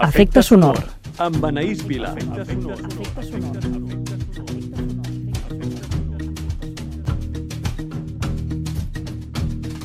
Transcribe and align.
Efecte 0.00 0.40
sonor. 0.42 0.78
Amb 1.20 1.44
Anaïs 1.44 1.82
Vila. 1.84 2.14
Efecte 2.16 2.44
sonor. 2.48 2.78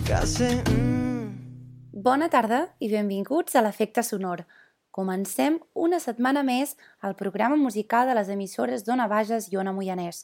Casi... 0.08 0.48
Mm. 0.72 1.28
Bona 1.92 2.30
tarda 2.32 2.62
i 2.80 2.88
benvinguts 2.88 3.60
a 3.60 3.66
l'Efecte 3.66 4.00
Sonor. 4.00 4.46
Comencem 4.96 5.60
una 5.76 6.00
setmana 6.00 6.46
més 6.48 6.78
el 7.04 7.18
programa 7.20 7.60
musical 7.60 8.08
de 8.08 8.16
les 8.16 8.32
emissores 8.32 8.88
d'Ona 8.88 9.10
Bages 9.12 9.52
i 9.52 9.60
Ona 9.60 9.76
Moianès. 9.76 10.24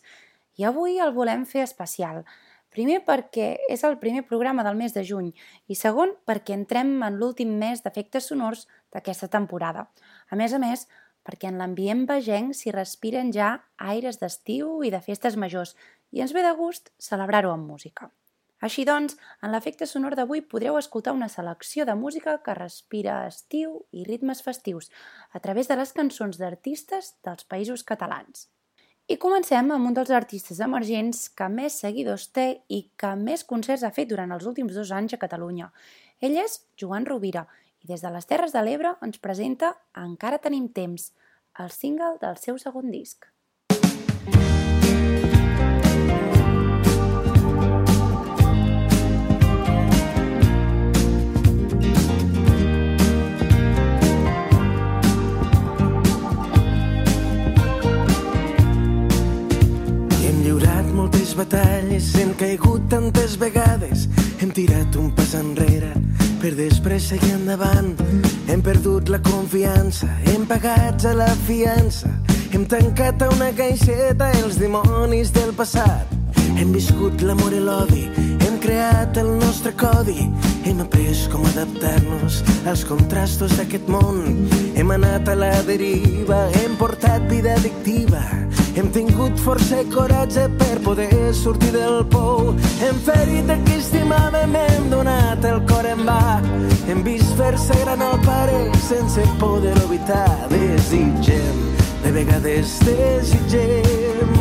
I 0.55 0.63
avui 0.70 0.95
el 1.04 1.12
volem 1.12 1.44
fer 1.44 1.68
especial. 1.68 2.23
Primer 2.74 3.04
perquè 3.05 3.52
és 3.70 3.84
el 3.86 4.00
primer 4.02 4.23
programa 4.26 4.63
del 4.66 4.77
mes 4.80 4.95
de 4.95 5.04
juny 5.05 5.30
i 5.70 5.76
segon 5.77 6.16
perquè 6.26 6.55
entrem 6.58 6.96
en 7.05 7.20
l'últim 7.22 7.52
mes 7.62 7.84
d'efectes 7.86 8.32
sonors 8.32 8.66
d'aquesta 8.94 9.30
temporada. 9.36 9.86
A 10.34 10.40
més 10.40 10.55
a 10.58 10.62
més, 10.62 10.88
perquè 11.23 11.52
en 11.52 11.59
l'ambient 11.62 12.08
vegenc 12.09 12.58
s'hi 12.58 12.73
respiren 12.73 13.30
ja 13.36 13.54
aires 13.77 14.18
d'estiu 14.20 14.82
i 14.84 14.90
de 14.90 15.04
festes 15.05 15.38
majors 15.38 15.76
i 16.12 16.26
ens 16.26 16.34
ve 16.34 16.41
de 16.46 16.54
gust 16.58 16.90
celebrar-ho 16.98 17.54
amb 17.54 17.70
música. 17.70 18.09
Així 18.63 18.85
doncs, 18.88 19.18
en 19.44 19.52
l'efecte 19.52 19.85
sonor 19.90 20.16
d'avui 20.16 20.41
podreu 20.48 20.77
escoltar 20.80 21.13
una 21.13 21.27
selecció 21.30 21.85
de 21.85 21.98
música 21.99 22.38
que 22.46 22.55
respira 22.55 23.26
estiu 23.27 23.82
i 23.91 24.05
ritmes 24.08 24.41
festius 24.41 24.90
a 25.32 25.44
través 25.44 25.68
de 25.68 25.77
les 25.77 25.91
cançons 25.94 26.40
d'artistes 26.40 27.13
dels 27.27 27.44
països 27.44 27.84
catalans. 27.84 28.48
I 29.12 29.17
comencem 29.20 29.67
amb 29.75 29.89
un 29.89 29.95
dels 29.98 30.13
artistes 30.16 30.62
emergents 30.63 31.25
que 31.35 31.49
més 31.52 31.75
seguidors 31.81 32.30
té 32.31 32.45
i 32.71 32.85
que 32.95 33.09
més 33.20 33.43
concerts 33.43 33.84
ha 33.84 33.91
fet 33.91 34.07
durant 34.07 34.31
els 34.31 34.45
últims 34.48 34.77
dos 34.79 34.93
anys 34.95 35.17
a 35.17 35.20
Catalunya. 35.20 35.67
Ell 36.23 36.37
és 36.40 36.62
Joan 36.79 37.04
Rovira 37.10 37.43
i 37.84 37.91
des 37.91 38.05
de 38.05 38.13
les 38.15 38.29
Terres 38.29 38.55
de 38.55 38.63
l'Ebre 38.63 38.93
ens 39.04 39.20
presenta 39.20 39.73
Encara 40.05 40.40
tenim 40.40 40.71
temps, 40.71 41.12
el 41.60 41.76
single 41.76 42.15
del 42.23 42.40
seu 42.40 42.55
segon 42.63 42.95
disc. 42.95 43.27
Batalles, 61.35 62.13
hem 62.15 62.34
caigut 62.37 62.89
tantes 62.89 63.35
vegades, 63.39 64.07
hem 64.41 64.51
tirat 64.51 64.95
un 65.00 65.12
pas 65.16 65.34
enrere 65.38 65.94
per 66.44 66.51
després 66.57 67.06
seguir 67.13 67.31
endavant. 67.38 67.94
Hem 68.51 68.62
perdut 68.62 69.07
la 69.09 69.19
confiança, 69.23 70.09
hem 70.28 70.44
pagat 70.50 71.06
a 71.07 71.13
la 71.16 71.29
fiança, 71.47 72.11
hem 72.51 72.66
tancat 72.67 73.23
a 73.23 73.29
una 73.31 73.51
caixeta 73.56 74.28
els 74.41 74.59
dimonis 74.59 75.31
del 75.31 75.53
passat. 75.56 76.11
Hem 76.53 76.73
viscut 76.75 77.23
l'amor 77.23 77.56
i 77.56 77.61
l'odi, 77.63 78.03
hem 78.44 78.59
creat 78.61 79.17
el 79.17 79.31
nostre 79.39 79.72
codi, 79.79 80.28
hem 80.67 80.84
après 80.84 81.23
com 81.31 81.47
adaptar-nos 81.53 82.41
als 82.69 82.84
contrastos 82.85 83.56
d'aquest 83.57 83.88
món. 83.89 84.45
Hem 84.75 84.91
anat 84.94 85.31
a 85.31 85.38
la 85.39 85.53
deriva, 85.66 86.45
hem 86.59 86.75
portat 86.78 87.25
vida 87.31 87.56
addictiva, 87.56 88.22
hem 88.75 88.90
tingut 88.91 89.38
força 89.40 89.81
i 89.81 89.85
coratge 89.91 90.47
per 90.57 90.79
poder 90.84 91.34
sortir 91.34 91.72
del 91.75 92.03
pou. 92.09 92.53
Hem 92.81 93.00
ferit 93.06 93.50
a 93.50 93.57
qui 93.66 93.78
estimàvem, 93.78 94.56
hem 94.57 94.90
donat 94.91 95.46
el 95.46 95.62
cor 95.69 95.85
en 95.90 96.02
va. 96.07 96.40
Hem 96.90 97.03
vist 97.06 97.35
fer-se 97.38 97.78
gran 97.84 98.01
el 98.01 98.18
pare 98.25 98.59
sense 98.88 99.25
poder-ho 99.41 99.85
evitar. 99.89 100.50
Desitgem, 100.53 101.61
de 102.03 102.11
vegades 102.17 102.78
desitgem 102.88 104.34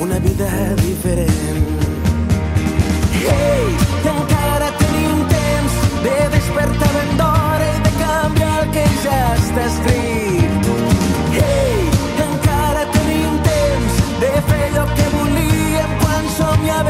una 0.00 0.18
vida 0.18 0.50
diferent. 0.84 1.66
Hey, 3.20 3.66
encara 4.10 4.70
tenim 4.80 5.24
temps 5.32 5.80
de 6.04 6.16
despertar 6.36 6.92
ben 6.98 7.16
d'hora 7.20 7.72
i 7.72 7.80
de 7.86 7.96
canviar 8.00 8.54
el 8.62 8.70
que 8.76 8.86
ja 9.04 9.20
està 9.36 9.66
escrit. 9.68 10.39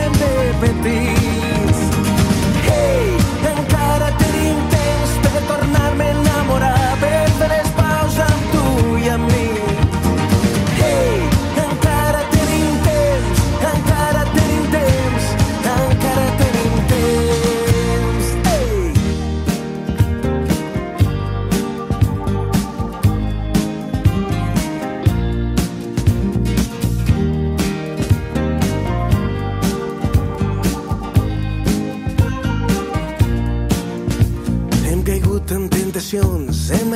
Somiàvem 0.01 0.83
de 0.83 1.50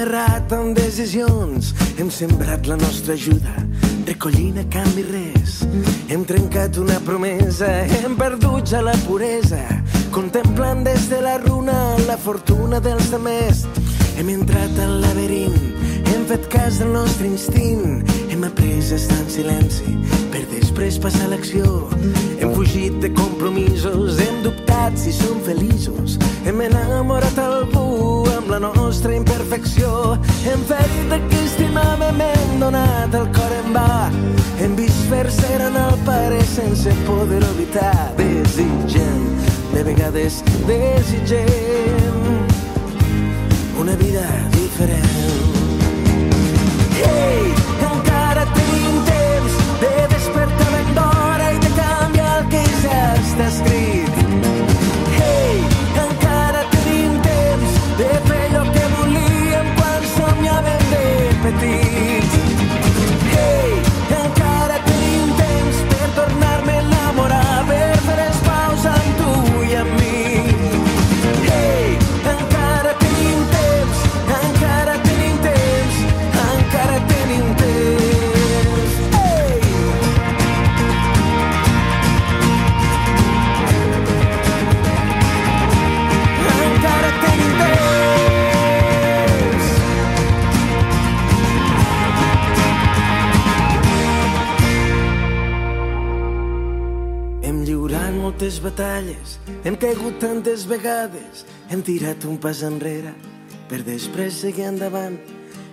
errat 0.05 0.53
en 0.53 0.75
decisions, 0.77 1.73
hem 1.97 2.11
sembrat 2.13 2.67
la 2.69 2.77
nostra 2.77 3.15
ajuda, 3.15 3.55
recollint 4.05 4.59
a 4.61 4.65
canvi 4.73 5.05
res. 5.09 5.63
Hem 6.13 6.27
trencat 6.29 6.77
una 6.83 6.99
promesa, 7.07 7.71
hem 8.03 8.17
perdut 8.19 8.69
ja 8.69 8.83
la 8.85 8.95
puresa, 9.07 9.63
contemplant 10.13 10.85
des 10.85 11.09
de 11.09 11.23
la 11.25 11.39
runa 11.47 11.79
la 12.09 12.19
fortuna 12.21 12.83
dels 12.85 13.09
demés. 13.15 13.65
Hem 14.19 14.35
entrat 14.35 14.77
al 14.85 14.99
laberint, 15.07 15.57
hem 16.13 16.29
fet 16.29 16.51
cas 16.53 16.83
del 16.83 16.93
nostre 16.99 17.31
instint, 17.31 18.05
hem 18.44 18.50
après 18.50 18.93
a 18.93 18.94
estar 18.94 19.16
en 19.16 19.31
silenci 19.31 19.94
per 20.32 20.43
després 20.50 20.99
passar 21.00 21.28
l'acció. 21.31 21.88
Hem 22.41 22.53
fugit 22.55 22.93
de 23.00 23.09
compromisos, 23.15 24.19
hem 24.21 24.43
dubtat 24.43 24.97
si 24.99 25.12
som 25.12 25.41
feliços, 25.47 26.19
hem 26.44 26.60
enamorat 26.60 27.38
algú 27.38 28.27
amb 28.37 28.50
la 28.50 28.59
nostra 28.60 29.15
imperfecció. 29.16 30.19
Hem 30.44 30.60
ferit 30.69 31.12
a 31.16 31.21
qui 31.28 31.41
estimàvem, 31.47 32.21
hem 32.21 32.60
donat 32.60 33.15
el 33.15 33.28
cor 33.32 33.56
en 33.62 33.72
va. 33.77 34.10
Hem 34.61 34.76
vist 34.76 35.09
fer-se 35.09 35.49
gran 35.56 35.76
el 35.76 35.97
pare 36.05 36.43
sense 36.55 36.93
poder-ho 37.06 37.50
evitar. 37.56 38.12
Desitgem, 38.21 39.28
de 39.72 39.84
vegades 39.88 40.43
desitgem 40.69 42.22
una 43.81 43.97
vida 43.97 44.25
diferent. 44.53 45.62
Hey, 47.05 47.64
batalles, 98.75 99.38
hem 99.65 99.76
caigut 99.76 100.19
tantes 100.19 100.67
vegades, 100.67 101.44
hem 101.71 101.82
tirat 101.82 102.25
un 102.26 102.37
pas 102.37 102.62
enrere 102.67 103.15
per 103.71 103.82
després 103.87 104.35
seguir 104.43 104.67
endavant. 104.67 105.19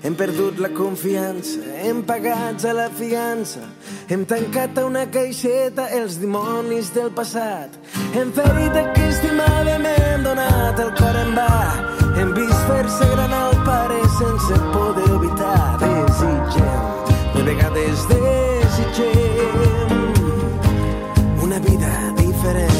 Hem 0.01 0.15
perdut 0.17 0.57
la 0.57 0.69
confiança, 0.73 1.59
hem 1.77 2.01
pagat 2.01 2.65
a 2.65 2.73
la 2.73 2.89
fiança, 2.89 3.61
hem 4.09 4.25
tancat 4.25 4.77
a 4.81 4.85
una 4.87 5.05
caixeta 5.13 5.85
els 5.93 6.17
dimonis 6.17 6.89
del 6.95 7.11
passat. 7.13 7.69
Hem 8.17 8.31
ferit 8.33 8.75
a 8.81 8.93
qui 8.95 9.05
estimàvem, 9.11 9.85
hem 9.85 10.25
donat 10.25 10.81
el 10.81 10.89
cor 10.97 11.21
en 11.21 11.37
va, 11.37 11.53
hem 12.17 12.33
vist 12.33 12.65
fer-se 12.65 13.05
gran 13.13 13.33
al 13.43 13.55
pare 13.67 14.01
sense 14.17 14.53
poder 14.73 15.05
evitar. 15.19 15.77
Desitgem, 15.85 16.83
de 17.37 17.41
vegades 17.51 17.99
desitgem 18.15 19.89
una 21.45 21.59
vida 21.69 21.93
diferent. 22.17 22.70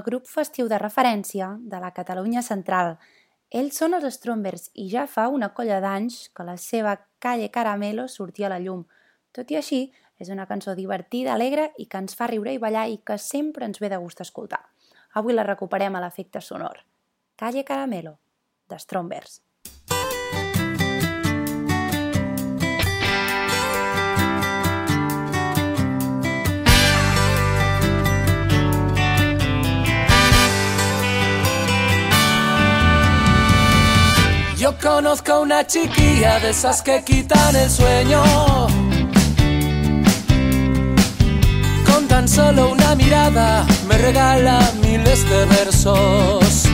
El 0.00 0.04
grup 0.06 0.28
festiu 0.28 0.68
de 0.68 0.78
referència 0.80 1.50
de 1.60 1.78
la 1.82 1.90
Catalunya 1.92 2.40
Central. 2.46 2.94
Ells 3.52 3.80
són 3.82 3.96
els 3.98 4.14
Strombers 4.16 4.70
i 4.80 4.86
ja 4.88 5.04
fa 5.10 5.26
una 5.28 5.50
colla 5.52 5.80
d'anys 5.84 6.30
que 6.32 6.46
la 6.46 6.56
seva 6.56 6.94
Calle 7.20 7.50
Caramelo 7.52 8.06
sortia 8.08 8.48
a 8.48 8.52
la 8.54 8.60
llum. 8.64 8.86
Tot 9.36 9.50
i 9.52 9.58
així, 9.60 9.82
és 10.20 10.30
una 10.32 10.46
cançó 10.48 10.74
divertida, 10.78 11.34
alegre 11.34 11.70
i 11.76 11.86
que 11.90 12.00
ens 12.00 12.16
fa 12.16 12.30
riure 12.30 12.54
i 12.54 12.62
ballar 12.62 12.86
i 12.88 13.00
que 13.04 13.18
sempre 13.18 13.68
ens 13.68 13.82
ve 13.82 13.92
de 13.92 14.00
gust 14.00 14.24
escoltar. 14.24 14.62
Avui 15.20 15.36
la 15.36 15.44
recuperem 15.44 15.96
a 15.96 16.04
l'efecte 16.04 16.40
sonor. 16.40 16.80
Calle 17.36 17.64
Caramelo, 17.64 18.16
de 18.68 18.78
Strombers. 18.78 19.40
Conozco 34.78 35.40
una 35.40 35.66
chiquilla 35.66 36.38
de 36.38 36.50
esas 36.50 36.80
que 36.82 37.02
quitan 37.02 37.56
el 37.56 37.68
sueño. 37.68 38.22
Con 41.86 42.06
tan 42.06 42.28
solo 42.28 42.70
una 42.70 42.94
mirada 42.94 43.66
me 43.88 43.98
regala 43.98 44.60
miles 44.82 45.28
de 45.28 45.44
versos. 45.46 46.66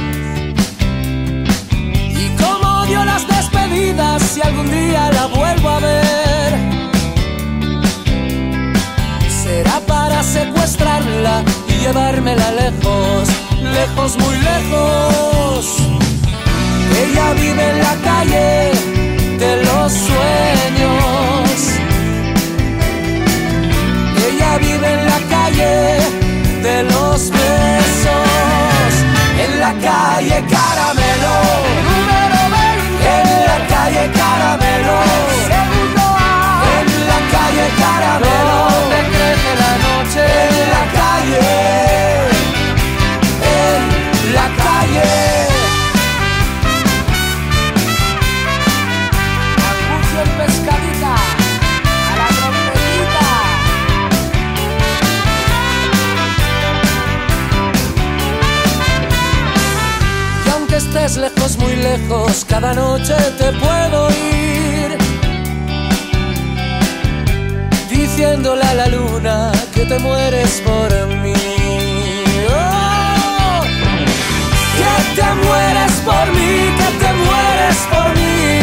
Y 1.70 2.28
como 2.36 2.82
odio 2.82 3.04
las 3.04 3.26
despedidas 3.26 4.22
si 4.22 4.42
algún 4.42 4.70
día 4.70 5.10
la 5.12 5.26
vuelvo 5.26 5.68
a 5.68 5.80
ver. 5.80 6.54
Será 9.42 9.80
para 9.80 10.22
secuestrarla 10.22 11.42
y 11.68 11.72
llevármela 11.80 12.50
lejos, 12.52 13.28
lejos, 13.62 14.16
muy 14.18 14.36
lejos. 14.38 15.85
Ella 17.02 17.34
vive 17.34 17.70
en 17.70 17.78
la 17.78 17.94
calle 18.08 18.70
de 19.38 19.64
los 19.64 19.92
sueños. 19.92 21.65
Cada 62.48 62.74
noche 62.74 63.14
te 63.38 63.52
puedo 63.52 64.08
ir. 64.10 64.98
Diciéndole 67.88 68.62
a 68.62 68.74
la 68.74 68.86
luna 68.88 69.52
que 69.74 69.84
te 69.84 69.98
mueres 69.98 70.62
por 70.64 70.90
mí. 71.22 71.32
Oh, 72.50 73.62
que 74.78 75.20
te 75.20 75.28
mueres 75.46 75.92
por 76.04 76.26
mí, 76.34 76.52
que 76.78 76.88
te 77.02 77.12
mueres 77.24 77.78
por 77.92 78.08
mí. 78.14 78.60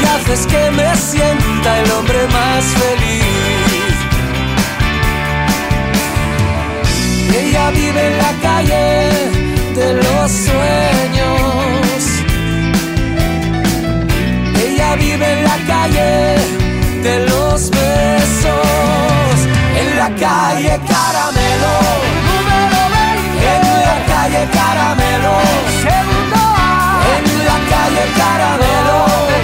y 0.00 0.04
haces 0.04 0.46
que 0.46 0.70
me 0.70 0.96
sienta 0.96 1.80
el 1.80 1.90
hombre 1.90 2.26
más 2.28 2.64
feliz. 2.82 3.94
Ella 7.38 7.70
vive 7.70 8.06
en 8.06 8.18
la 8.18 8.32
calle 8.42 9.45
de 9.76 9.92
los 9.92 10.30
sueños. 10.30 11.28
Ella 14.64 14.96
vive 14.96 15.32
en 15.32 15.44
la 15.44 15.58
calle 15.66 16.36
de 17.02 17.26
los 17.28 17.70
besos. 17.70 19.36
En 19.80 19.98
la 19.98 20.08
calle 20.16 20.80
Caramelo. 20.92 21.74
Número 22.28 22.80
20. 22.96 23.52
En 23.52 23.64
la 23.90 23.98
calle 24.12 24.42
Caramelo. 24.58 25.34
Segundo 25.84 26.36
A. 26.36 27.02
En 27.18 27.24
la 27.44 27.58
calle 27.72 28.04
Caramelo. 28.16 29.35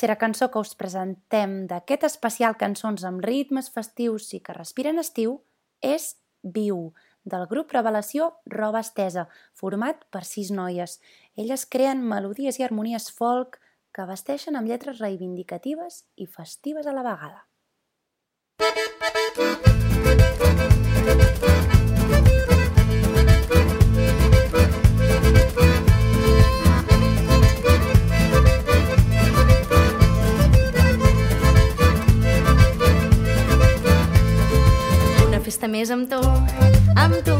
Tercera 0.00 0.16
cançó 0.16 0.46
que 0.48 0.58
us 0.58 0.72
presentem 0.80 1.66
d'aquest 1.68 2.06
especial 2.08 2.54
Cançons 2.56 3.02
amb 3.04 3.20
ritmes 3.20 3.68
festius 3.68 4.30
i 4.32 4.38
que 4.40 4.56
respiren 4.56 4.96
estiu 5.02 5.34
és 5.84 6.14
Viu, 6.40 6.94
del 7.28 7.44
grup 7.50 7.74
Revelació 7.76 8.30
Roba 8.48 8.80
Estesa, 8.80 9.26
format 9.52 10.00
per 10.08 10.24
sis 10.24 10.48
noies. 10.56 10.96
Elles 11.36 11.66
creen 11.68 12.00
melodies 12.00 12.56
i 12.56 12.64
harmonies 12.64 13.12
folk 13.12 13.60
que 13.92 14.08
vesteixen 14.08 14.56
amb 14.56 14.72
lletres 14.72 15.04
reivindicatives 15.04 16.06
i 16.16 16.24
festives 16.24 16.88
a 16.88 16.96
la 16.96 17.04
vegada. 17.04 17.44
Una 19.36 19.59
amb 37.10 37.24
tu, 37.24 37.39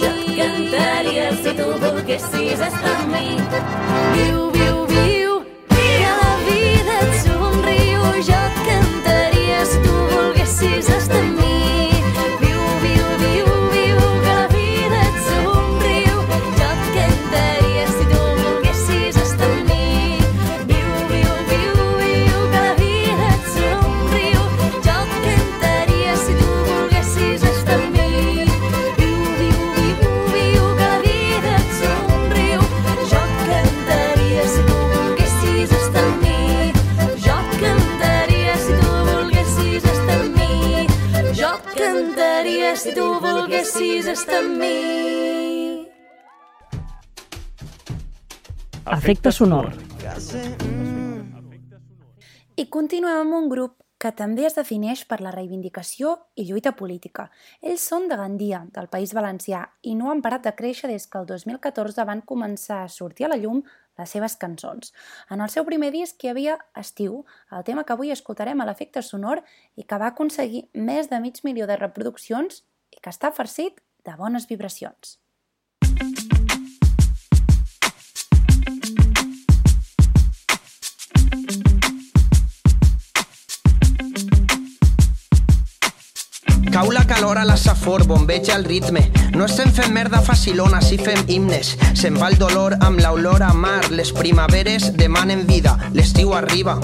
Jo 0.00 0.10
et 0.10 0.26
cantaria 0.38 1.30
si 1.42 1.56
tu 1.60 1.70
volguessis 1.84 2.66
estar 2.70 2.96
amb 2.96 4.55
Efecte 49.06 49.30
sonor. 49.30 49.68
I 52.58 52.64
continuem 52.74 53.20
amb 53.20 53.34
un 53.36 53.44
grup 53.46 53.76
que 54.02 54.10
també 54.18 54.48
es 54.48 54.56
defineix 54.58 55.04
per 55.06 55.20
la 55.22 55.30
reivindicació 55.30 56.16
i 56.34 56.48
lluita 56.48 56.72
política. 56.74 57.28
Ells 57.62 57.84
són 57.86 58.08
de 58.10 58.16
Gandia, 58.18 58.64
del 58.74 58.88
País 58.90 59.12
Valencià, 59.14 59.60
i 59.86 59.92
no 59.94 60.10
han 60.10 60.24
parat 60.24 60.42
de 60.48 60.52
créixer 60.58 60.90
des 60.90 61.06
que 61.06 61.20
el 61.20 61.28
2014 61.28 62.06
van 62.08 62.24
començar 62.32 62.80
a 62.82 62.88
sortir 62.90 63.28
a 63.28 63.30
la 63.30 63.38
llum 63.38 63.60
les 63.62 64.14
seves 64.16 64.34
cançons. 64.40 64.90
En 65.30 65.44
el 65.46 65.52
seu 65.54 65.62
primer 65.68 65.92
disc 65.94 66.24
hi 66.24 66.32
havia 66.32 66.56
Estiu, 66.82 67.20
el 67.54 67.62
tema 67.62 67.84
que 67.86 67.94
avui 67.94 68.10
escoltarem 68.10 68.58
a 68.58 68.66
l'efecte 68.66 69.04
sonor 69.06 69.44
i 69.76 69.86
que 69.86 70.00
va 70.02 70.10
aconseguir 70.10 70.64
més 70.74 71.12
de 71.14 71.22
mig 71.22 71.38
milió 71.46 71.70
de 71.70 71.78
reproduccions 71.78 72.64
i 72.90 72.98
que 72.98 73.14
està 73.14 73.30
farcit 73.30 73.78
de 74.02 74.18
bones 74.18 74.50
vibracions. 74.50 75.20
Cau 87.26 87.34
la 87.34 87.40
calor 87.40 87.50
a 87.50 87.52
la 87.52 87.56
safor, 87.56 88.06
bombeja 88.06 88.54
el 88.54 88.64
ritme. 88.64 89.10
No 89.34 89.46
estem 89.46 89.72
fent 89.74 89.90
merda 89.90 90.20
facilona, 90.22 90.78
si 90.80 90.94
fem 90.96 91.18
himnes. 91.26 91.72
Se'n 91.98 92.14
va 92.20 92.28
el 92.30 92.36
dolor 92.38 92.76
amb 92.86 93.00
l'olor 93.02 93.42
a 93.42 93.52
mar. 93.52 93.90
Les 93.90 94.12
primaveres 94.14 94.92
demanen 94.94 95.42
vida, 95.48 95.72
l'estiu 95.92 96.36
arriba. 96.38 96.76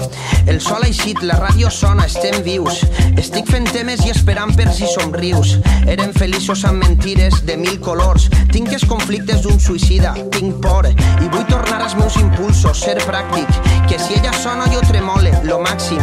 El 0.45 0.59
sol 0.59 0.83
ha 0.83 0.89
eixit, 0.89 1.21
la 1.23 1.37
ràdio 1.39 1.71
sona, 1.71 2.09
estem 2.11 2.41
vius. 2.43 2.81
Estic 3.15 3.47
fent 3.47 3.69
temes 3.71 4.03
i 4.03 4.11
esperant 4.11 4.51
per 4.57 4.67
si 4.75 4.89
somrius. 4.91 5.55
Eren 5.87 6.11
feliços 6.11 6.65
amb 6.67 6.83
mentires 6.83 7.39
de 7.47 7.55
mil 7.55 7.79
colors. 7.79 8.27
Tinc 8.51 8.75
els 8.75 8.83
conflictes 8.83 9.45
d'un 9.47 9.63
suïcida, 9.63 10.11
tinc 10.35 10.59
por. 10.59 10.91
I 10.91 11.31
vull 11.31 11.47
tornar 11.47 11.79
als 11.85 11.95
meus 11.95 12.19
impulsos, 12.19 12.83
ser 12.83 12.99
pràctic 13.07 13.72
que 13.87 13.99
si 13.99 14.13
ella 14.13 14.33
sona 14.33 14.65
jo 14.71 14.81
tremole, 14.81 15.31
lo 15.43 15.59
màxim. 15.59 16.01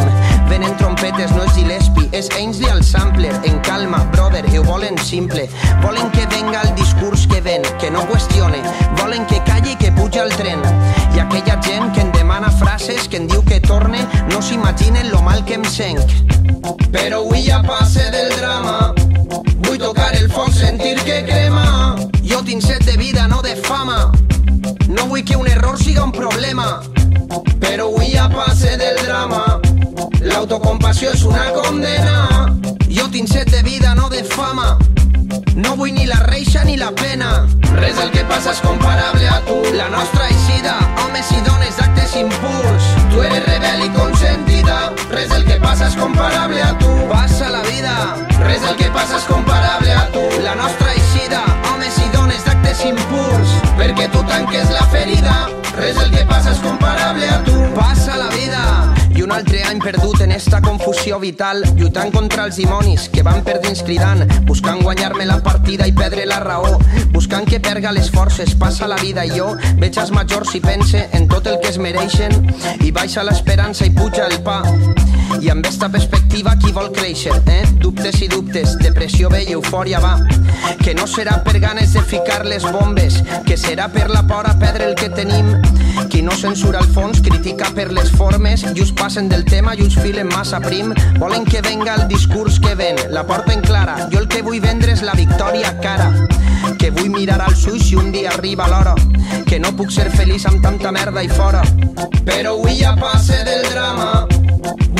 Venen 0.49 0.75
trompetes, 0.77 1.31
no 1.31 1.43
és 1.43 1.53
Gillespie, 1.53 2.09
és 2.11 2.29
Ainsley 2.35 2.69
al 2.69 2.83
sampler, 2.83 3.33
en 3.43 3.59
calma, 3.61 4.03
brother, 4.11 4.43
i 4.51 4.57
ho 4.57 4.63
volen 4.63 4.97
simple. 4.97 5.47
Volen 5.81 6.11
que 6.11 6.25
venga 6.27 6.61
el 6.61 6.75
discurs 6.75 7.27
que 7.27 7.41
ven, 7.41 7.63
que 7.79 7.89
no 7.91 8.05
qüestione, 8.07 8.61
volen 8.99 9.25
que 9.25 9.41
calli 9.47 9.73
i 9.73 9.75
que 9.77 9.91
puja 9.91 10.23
el 10.23 10.33
tren. 10.35 10.61
I 11.15 11.19
aquella 11.19 11.59
gent 11.63 11.91
que 11.93 12.01
en 12.01 12.11
demana 12.11 12.51
frases, 12.51 13.07
que 13.07 13.17
en 13.17 13.27
diu 13.27 13.43
que 13.45 13.59
torne, 13.61 14.05
no 14.29 14.41
s'imaginen 14.41 15.11
lo 15.11 15.21
mal 15.21 15.45
que 15.45 15.55
em 15.55 15.65
senc. 15.65 16.01
Però 16.91 17.23
avui 17.23 17.45
ja 17.47 17.61
passe 17.65 18.09
del 18.11 18.35
drama, 18.37 18.93
vull 19.65 19.79
tocar 19.79 20.13
el 20.15 20.29
foc, 20.31 20.51
sentir 20.53 20.97
que 21.05 21.23
crema. 21.25 21.95
Jo 22.21 22.43
tinc 22.43 22.63
set 22.63 22.83
de 22.85 22.97
vida, 22.97 23.27
no 23.27 23.41
de 23.41 23.55
fama, 23.55 24.11
no 24.87 25.07
vull 25.07 25.23
que 25.23 25.35
un 25.35 25.47
error 25.47 25.77
siga 25.79 26.03
un 26.03 26.11
problema. 26.11 26.81
Pero 27.59 27.89
huí 27.89 28.15
a 28.17 28.29
passe 28.29 28.77
del 28.77 28.97
drama. 29.05 29.59
L'autocompassió 30.21 31.11
és 31.11 31.23
una 31.23 31.49
condena. 31.51 32.55
Jo 32.89 33.07
tinc 33.09 33.27
set 33.31 33.49
de 33.51 33.61
vida, 33.63 33.95
no 33.95 34.09
de 34.09 34.23
fama. 34.23 34.77
No 35.55 35.75
vull 35.75 35.93
ni 35.93 36.05
la 36.05 36.19
reixa 36.27 36.63
ni 36.63 36.77
la 36.77 36.91
pena. 36.91 37.47
Res 37.77 37.97
del 37.97 38.11
que 38.11 38.23
passa 38.25 38.51
és 38.51 38.61
comparable 38.61 39.27
a 39.27 39.39
tu. 39.47 39.57
La 39.75 39.89
nostra 39.89 40.27
eixida, 40.29 40.75
homes 41.03 41.31
i 41.31 41.41
dones 41.47 41.77
d'actes 41.79 42.15
impuls 42.19 42.91
Tu 43.11 43.21
eres 43.21 43.43
rebel 43.45 43.85
i 43.85 43.89
consentida. 43.95 44.77
Res 45.11 45.29
del 45.29 45.43
que 45.45 45.57
passa 45.59 45.87
és 45.87 45.95
comparable 45.99 46.61
a 46.63 46.71
tu. 46.79 46.91
Passa 47.09 47.49
la 47.51 47.61
vida. 47.67 47.95
Res 48.45 48.61
del 48.63 48.77
que 48.79 48.87
passa 48.95 49.17
és 49.17 49.27
comparable 49.27 49.91
a 49.91 50.05
tu. 50.13 50.23
La 50.45 50.55
nostra 50.55 50.93
eixida, 50.93 51.43
homes 51.81 51.97
i 51.97 52.09
dones 52.13 52.43
d'actes 52.45 52.83
impurs. 52.85 53.55
Perquè 53.79 54.07
tu 54.13 54.21
tanques 54.29 54.69
la 54.69 54.85
ferida. 54.93 55.49
Res 55.79 55.97
del 55.97 56.13
que 56.13 56.25
passa 56.29 56.53
és 56.53 56.61
comparable 56.61 57.29
a 57.29 57.41
tu. 57.47 57.57
Passa 57.75 58.17
la 58.21 58.29
vida. 58.37 58.80
Un 59.21 59.31
altre 59.31 59.61
any 59.69 59.77
perdut 59.79 60.21
en 60.21 60.31
esta 60.31 60.61
confusió 60.61 61.19
vital, 61.19 61.61
lluitant 61.77 62.09
contra 62.11 62.47
els 62.47 62.57
dimonis 62.57 63.05
que 63.13 63.21
van 63.21 63.43
per 63.45 63.59
dins 63.61 63.83
cridant, 63.85 64.23
buscant 64.49 64.81
guanyar-me 64.81 65.27
la 65.29 65.37
partida 65.45 65.85
i 65.85 65.93
perdre 65.93 66.25
la 66.25 66.39
raó, 66.41 66.79
buscant 67.13 67.45
que 67.45 67.59
perga 67.61 67.93
les 67.93 68.09
forces, 68.09 68.55
passa 68.57 68.89
la 68.89 68.97
vida 69.03 69.25
i 69.25 69.35
jo 69.37 69.51
veig 69.79 69.99
els 70.01 70.11
majors 70.15 70.55
i 70.57 70.63
pense 70.65 71.05
en 71.13 71.29
tot 71.29 71.47
el 71.47 71.61
que 71.61 71.69
es 71.69 71.77
mereixen 71.77 72.33
i 72.81 72.91
baixa 72.91 73.23
l'esperança 73.27 73.85
i 73.85 73.93
puja 73.93 74.25
el 74.25 74.41
pa. 74.41 74.63
I 75.39 75.49
amb 75.49 75.65
esta 75.65 75.87
perspectiva 75.89 76.57
qui 76.59 76.73
vol 76.75 76.89
créixer, 76.91 77.31
eh? 77.47 77.61
Dubtes 77.79 78.19
i 78.21 78.27
dubtes, 78.27 78.75
depressió 78.81 79.29
ve 79.31 79.45
i 79.45 79.53
eufòria 79.55 80.01
va. 80.03 80.17
Que 80.81 80.93
no 80.97 81.07
serà 81.07 81.37
per 81.45 81.55
ganes 81.63 81.93
de 81.95 82.03
ficar 82.03 82.43
les 82.45 82.65
bombes, 82.67 83.21
que 83.47 83.55
serà 83.57 83.87
per 83.93 84.09
la 84.11 84.25
por 84.27 84.49
a 84.49 84.57
perdre 84.59 84.89
el 84.89 84.95
que 84.99 85.09
tenim. 85.09 85.53
Qui 86.11 86.21
no 86.21 86.35
censura 86.35 86.81
el 86.83 86.89
fons 86.91 87.21
critica 87.23 87.71
per 87.75 87.91
les 87.95 88.11
formes 88.11 88.65
i 88.73 88.83
us 88.83 88.91
passen 89.11 89.27
del 89.27 89.43
tema 89.43 89.73
i 89.75 89.81
us 89.83 89.97
filen 89.99 90.29
massa 90.31 90.61
prim. 90.61 90.93
Volen 91.19 91.43
que 91.43 91.59
venga 91.61 91.95
el 91.95 92.07
discurs 92.07 92.61
que 92.61 92.75
ven, 92.75 92.95
la 93.09 93.25
porta 93.27 93.51
en 93.51 93.59
clara. 93.59 94.07
Jo 94.09 94.19
el 94.21 94.27
que 94.29 94.39
vull 94.41 94.61
vendre 94.63 94.93
és 94.93 95.01
la 95.03 95.11
victòria 95.11 95.73
cara. 95.83 96.13
Que 96.79 96.91
vull 96.95 97.09
mirar 97.11 97.41
als 97.43 97.65
ulls 97.67 97.89
i 97.91 97.97
un 97.99 98.13
dia 98.13 98.29
arriba 98.31 98.69
l'hora. 98.71 98.93
Que 99.49 99.59
no 99.59 99.73
puc 99.75 99.91
ser 99.91 100.07
feliç 100.15 100.45
amb 100.47 100.63
tanta 100.63 100.93
merda 100.95 101.25
i 101.25 101.27
fora. 101.27 101.59
Però 102.23 102.53
avui 102.53 102.77
ja 102.79 102.93
passe 102.95 103.41
del 103.43 103.67
drama. 103.73 104.27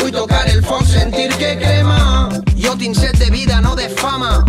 Vull 0.02 0.12
tocar 0.12 0.44
el 0.52 0.60
foc, 0.60 0.84
sentir 0.92 1.30
que 1.40 1.56
crema. 1.62 2.28
Jo 2.60 2.76
tinc 2.76 3.00
set 3.00 3.16
de 3.16 3.32
vida, 3.32 3.62
no 3.62 3.78
de 3.80 3.88
fama. 3.88 4.44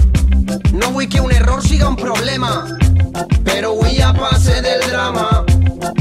No 0.73 0.91
vull 0.91 1.07
que 1.07 1.21
un 1.21 1.31
error 1.31 1.63
siga 1.63 1.87
un 1.87 2.01
problema. 2.03 2.67
Però 3.47 3.77
avui 3.77 3.95
ja 4.01 4.11
passe 4.19 4.59
del 4.59 4.83
drama. 4.91 5.45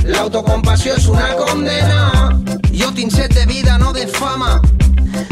L'autocompassió 0.10 0.97
és 0.97 1.06
una 1.13 1.36
condena. 1.38 2.41
Jo 2.82 2.91
tinc 2.94 3.12
set 3.12 3.32
de 3.36 3.46
vida, 3.46 3.78
no 3.78 3.94
de 3.94 4.08
fama. 4.08 4.60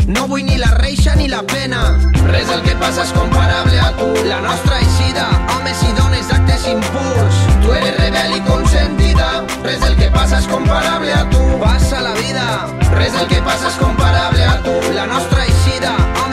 No 0.05 0.27
vull 0.27 0.43
ni 0.45 0.57
la 0.57 0.69
reixa 0.75 1.15
ni 1.15 1.27
la 1.27 1.41
pena. 1.41 1.79
Res 2.27 2.45
del 2.47 2.61
que 2.61 2.75
passa 2.77 3.01
és 3.07 3.13
comparable 3.15 3.79
a 3.81 3.89
tu. 3.97 4.09
La 4.27 4.37
nostra 4.43 4.77
eixida, 4.77 5.25
homes 5.55 5.81
i 5.87 5.89
dones 5.97 6.29
d'actes 6.29 6.67
impurs. 6.69 7.41
Tu 7.63 7.73
eres 7.73 7.97
rebel 7.97 8.37
i 8.37 8.41
consentida. 8.45 9.29
Res 9.63 9.81
del 9.81 9.97
que 9.97 10.11
passa 10.13 10.43
és 10.43 10.47
comparable 10.51 11.13
a 11.13 11.25
tu. 11.33 11.41
Passa 11.63 12.03
la 12.05 12.13
vida. 12.21 12.45
Res 12.93 13.17
del 13.17 13.25
que 13.33 13.41
passa 13.41 13.73
és 13.73 13.81
comparable 13.81 14.45
a 14.45 14.57
tu. 14.67 14.77
La 14.93 15.07
nostra 15.09 15.47
eixida, 15.49 15.95
homes 16.21 16.28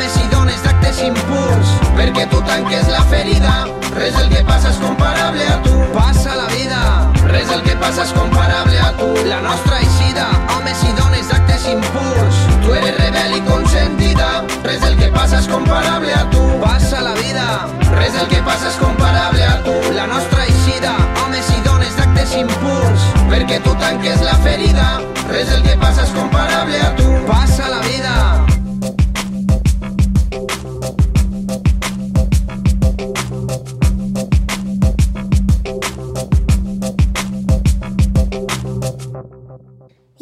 i 1.02 1.10
dones 1.10 1.16
d'actes 1.16 1.26
impurs. 1.26 1.68
Perquè 1.96 2.26
tu 2.28 2.40
tanques 2.42 2.88
la 2.88 3.02
ferida. 3.10 3.66
Res 3.96 4.14
del 4.16 4.28
que 4.28 4.42
passa 4.44 4.70
és 4.70 4.78
comparable 4.78 5.44
a 5.46 5.62
tu. 5.62 5.74
Passa 5.92 6.34
la 6.36 6.46
vida. 6.46 7.10
Res 7.26 7.48
del 7.48 7.62
que 7.62 7.76
passa 7.76 8.02
és 8.02 8.12
comparable 8.12 8.78
a 8.78 8.92
tu. 8.96 9.08
La 9.26 9.40
nostra 9.40 9.80
eixida, 9.80 10.28
homes 10.54 10.82
i 10.84 10.92
dones 10.96 11.28
d'actes 11.28 11.66
impurs. 11.66 12.36
Tu 12.62 12.74
eres 12.74 12.96
rebel 12.98 13.36
i 13.36 13.40
consentida. 13.42 14.44
Res 14.64 14.80
del 14.80 14.96
que 14.96 15.10
passa 15.12 15.38
és 15.38 15.48
comparable 15.48 16.14
a 16.14 16.24
tu. 16.30 16.44
Passa 16.62 17.00
la 17.00 17.14
vida. 17.14 17.66
Res 17.96 18.12
del 18.14 18.28
que 18.28 18.42
passa 18.42 18.68
és 18.68 18.80
comparable 18.80 19.44
a 19.44 19.60
tu. 19.64 19.76
La 19.94 20.06
nostra 20.06 20.44
eixida, 20.44 20.96
homes 21.24 21.50
i 21.50 21.60
dones 21.66 21.96
d'actes 21.96 22.36
impurs. 22.36 23.10
Perquè 23.30 23.60
tu 23.62 23.74
tanques 23.82 24.22
la 24.22 24.36
ferida. 24.44 25.00
Res 25.28 25.48
del 25.50 25.62
que 25.62 25.76
passa 25.76 26.04
és 26.04 26.16
comparable 26.16 26.80
a 26.80 26.94
tu. 26.96 27.12
Passa 27.26 27.68
la 27.68 27.80
vida. 27.88 28.35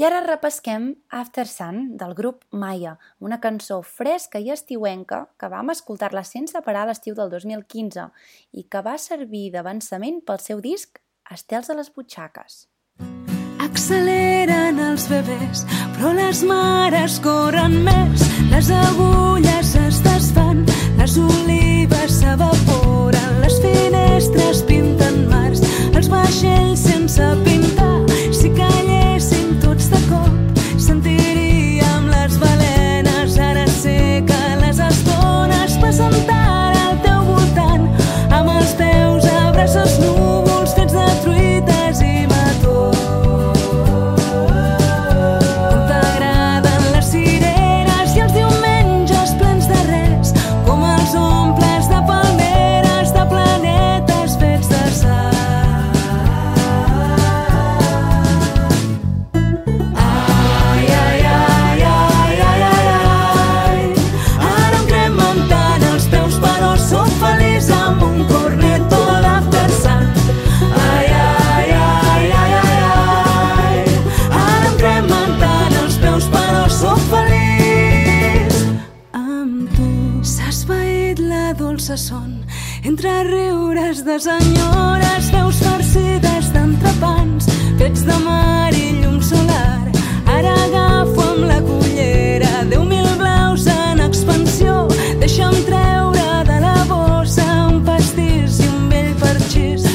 Ara 0.04 0.18
repesquem 0.20 0.90
After 1.16 1.46
Sun 1.48 1.96
del 1.96 2.10
grup 2.12 2.42
Maya, 2.50 2.98
una 3.24 3.38
cançó 3.40 3.78
fresca 3.80 4.40
i 4.42 4.50
estiuenca 4.52 5.20
que 5.40 5.48
vam 5.48 5.72
escoltar-la 5.72 6.20
sense 6.28 6.60
parar 6.66 6.82
l'estiu 6.90 7.16
del 7.16 7.30
2015 7.32 8.04
i 8.52 8.66
que 8.68 8.82
va 8.84 8.98
servir 9.00 9.46
d'avançament 9.54 10.20
pel 10.28 10.42
seu 10.44 10.60
disc 10.60 11.00
Estels 11.32 11.72
a 11.72 11.78
les 11.78 11.88
butxaques. 11.94 12.58
Acceleren 13.64 14.82
els 14.90 15.08
bebès, 15.08 15.64
però 15.96 16.12
les 16.20 16.44
mares 16.52 17.16
corren 17.24 17.80
més. 17.88 18.28
Les 18.52 18.68
agulles 18.82 19.72
es 19.86 20.04
desfan, 20.04 20.66
les 21.00 21.16
olives 21.16 22.20
s'evaporen, 22.20 23.40
les 23.40 23.56
finestres 23.64 24.66
pinten 24.68 24.73
riures 83.24 84.02
de 84.04 84.18
senyores, 84.18 85.30
veus 85.32 85.58
farcides 85.64 86.50
d'entrepans 86.52 87.46
fets 87.78 88.04
de 88.04 88.16
mar 88.24 88.72
i 88.72 89.00
llum 89.00 89.20
solar. 89.22 89.88
Ara 90.36 90.54
agafo 90.66 91.24
amb 91.32 91.44
la 91.50 91.60
cullera 91.66 92.64
deu 92.70 92.84
mil 92.84 93.08
blaus 93.20 93.66
en 93.66 94.00
expansió. 94.08 94.86
Deixa'm 95.22 95.56
treure 95.68 96.28
de 96.50 96.60
la 96.66 96.76
bossa 96.90 97.46
un 97.68 97.82
pastís 97.86 98.60
i 98.64 98.70
un 98.72 98.88
vell 98.92 99.14
parxís. 99.20 99.93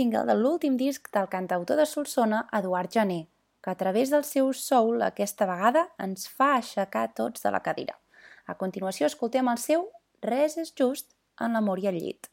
Single 0.00 0.24
de 0.24 0.34
l'últim 0.34 0.78
disc 0.80 1.10
del 1.12 1.28
cantautor 1.28 1.76
de 1.76 1.84
Solsona, 1.84 2.46
Eduard 2.56 2.90
Jané, 2.94 3.28
que 3.60 3.70
a 3.70 3.76
través 3.76 4.08
del 4.08 4.24
seu 4.24 4.52
soul 4.56 5.02
aquesta 5.04 5.44
vegada 5.44 5.82
ens 6.00 6.24
fa 6.24 6.54
aixecar 6.56 7.10
tots 7.12 7.44
de 7.44 7.52
la 7.52 7.60
cadira. 7.60 7.98
A 8.48 8.56
continuació 8.56 9.10
escoltem 9.10 9.50
el 9.52 9.60
seu 9.60 9.90
Res 10.24 10.56
és 10.60 10.72
just 10.76 11.12
en 11.40 11.52
l'amor 11.56 11.80
i 11.80 11.90
el 11.92 12.00
llit. 12.00 12.30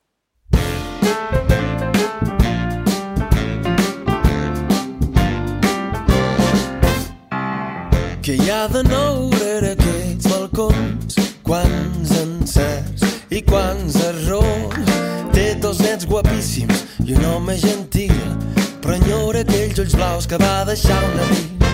Què 8.23 8.35
hi 8.35 8.49
ha 8.51 8.63
de 8.71 8.83
nou 8.87 9.27
rere 9.39 9.75
aquests 9.75 10.27
balcons? 10.31 11.19
Quants 11.47 12.15
encerts 12.23 13.07
i 13.31 13.43
quants 13.43 13.99
errors. 14.07 14.93
Té 15.35 15.53
dos 15.63 15.79
nets 15.83 16.07
guapíssims 16.07 16.86
i 17.05 17.13
un 17.13 17.25
home 17.25 17.55
gentil, 17.57 18.13
però 18.81 18.95
enyora 18.95 19.43
aquells 19.45 19.79
ulls 19.81 19.95
blaus 19.95 20.27
que 20.27 20.37
va 20.41 20.63
deixar 20.65 20.97
una 21.09 21.27
nit. 21.31 21.65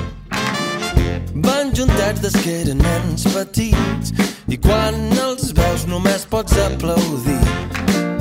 Van 1.46 1.72
juntats 1.76 2.22
des 2.24 2.36
que 2.44 2.56
eren 2.64 2.82
nens 2.84 3.26
petits 3.34 4.14
i 4.52 4.58
quan 4.58 4.98
els 5.26 5.54
veus 5.56 5.88
només 5.88 6.28
pots 6.30 6.58
aplaudir. 6.66 7.40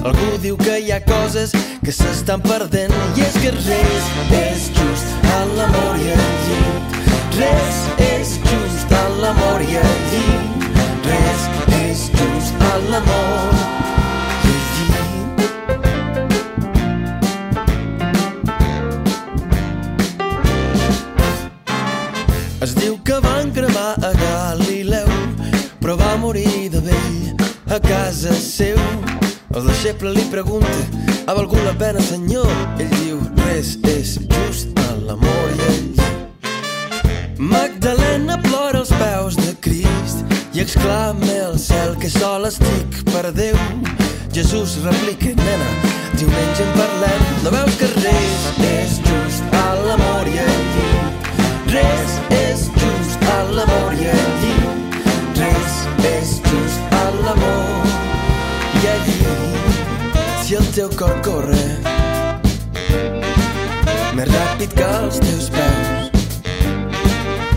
Algú 0.03 0.39
diu 0.43 0.57
que 0.59 0.79
hi 0.83 0.93
ha 0.95 1.01
coses 1.07 1.53
que 1.85 1.95
s'estan 1.95 2.43
perdent 2.47 2.95
i 3.17 3.27
és 3.27 3.39
que 3.43 3.53
res 3.59 4.09
és 4.39 4.71
just 4.79 5.29
a 5.35 5.43
l'amor 5.57 6.01
i 6.01 6.11
al 6.17 6.33
llit. 6.47 6.99
Res 7.39 7.85
és 8.09 8.35
just 8.49 8.97
a 8.99 9.05
l'amor 9.21 9.63
i 9.69 9.79
al 9.83 9.95
llit. 10.15 10.67
Res 11.11 11.47
és 11.85 12.09
just 12.19 12.69
a 12.73 12.75
l'amor 12.89 13.82
a 27.73 27.81
casa 27.81 28.33
seu. 28.35 28.77
El 29.57 29.65
deixeble 29.65 30.11
li 30.13 30.25
pregunta, 30.29 30.69
ha 31.27 31.33
valgut 31.33 31.63
la 31.65 31.73
pena, 31.81 32.03
senyor? 32.05 32.49
Ell 32.83 32.93
diu, 32.99 33.21
res 33.47 33.79
és 33.89 34.19
just 34.29 34.77
a 34.83 34.91
l'amor 35.07 35.55
i 35.55 35.63
el 35.71 35.79
llit. 35.95 37.39
Magdalena 37.39 38.37
plora 38.45 38.83
als 38.83 38.93
peus 39.01 39.41
de 39.41 39.55
Crist 39.65 40.37
i 40.53 40.61
exclama 40.67 41.33
al 41.47 41.57
cel 41.59 41.97
que 41.97 42.13
sol 42.13 42.45
estic 42.51 43.01
per 43.09 43.33
Déu. 43.33 43.57
Jesús 44.37 44.77
replica, 44.85 45.33
nena, 45.41 45.73
diumenge 46.21 46.69
en 46.69 46.77
parlem, 46.77 47.29
no 47.45 47.57
veus 47.57 47.81
que 47.81 47.93
res 47.97 48.49
és 48.69 49.01
just 49.01 49.22
ràpid 64.63 64.75
que 64.79 64.89
els 65.05 65.19
teus 65.19 65.49
peus, 65.51 66.11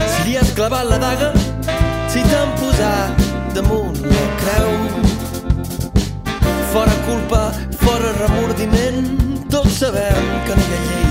si 0.10 0.24
li 0.26 0.38
has 0.38 0.52
clavat 0.58 0.88
la 0.90 0.98
daga, 0.98 1.32
si 2.10 2.24
t'han 2.26 2.50
posat 2.58 3.22
damunt 3.54 4.00
la 4.02 4.24
creu, 4.42 4.72
fora 6.74 6.96
culpa, 7.06 7.52
fora 7.84 8.12
remordiment, 8.18 9.46
tots 9.52 9.78
sabem 9.84 10.32
que 10.48 10.56
no 10.58 10.64
hi 10.66 10.74
ha 10.74 10.82
llei 10.88 11.06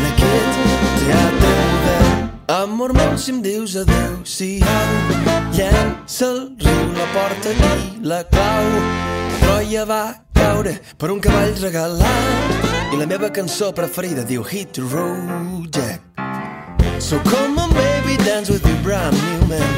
en 0.00 0.08
aquest 0.10 0.58
teatre 1.04 1.52
modern. 1.60 2.26
Amor 2.48 2.92
meu, 2.92 3.16
si 3.16 3.30
em 3.30 3.40
dius 3.42 3.76
adeu-siau, 3.76 4.98
llença 5.54 6.26
el 6.26 6.42
riu, 6.58 6.90
la 6.98 7.06
porta 7.14 7.54
i 7.54 8.02
la 8.02 8.24
clau. 8.34 8.66
Troia 9.38 9.86
va 9.86 10.04
caure 10.34 10.80
per 10.98 11.14
un 11.14 11.22
cavall 11.22 11.54
regalat 11.62 12.79
i 12.92 12.96
la 12.98 13.06
meva 13.06 13.28
cançó 13.30 13.70
preferida 13.72 14.24
diu 14.26 14.42
Hit 14.42 14.72
the 14.74 14.82
Road 14.82 15.70
Jack. 15.70 16.00
So 16.98 17.20
come 17.24 17.58
on 17.58 17.70
baby, 17.70 18.16
dance 18.24 18.50
with 18.50 18.66
your 18.66 18.78
brand 18.82 19.14
new 19.14 19.46
man 19.46 19.70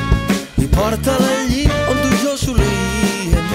i 0.59 0.67
porta-la 0.67 1.29
al 1.39 1.49
llit 1.51 1.73
on 1.91 2.01
tu 2.01 2.09
i 2.09 2.21
jo 2.23 2.37
solíem. 2.37 3.51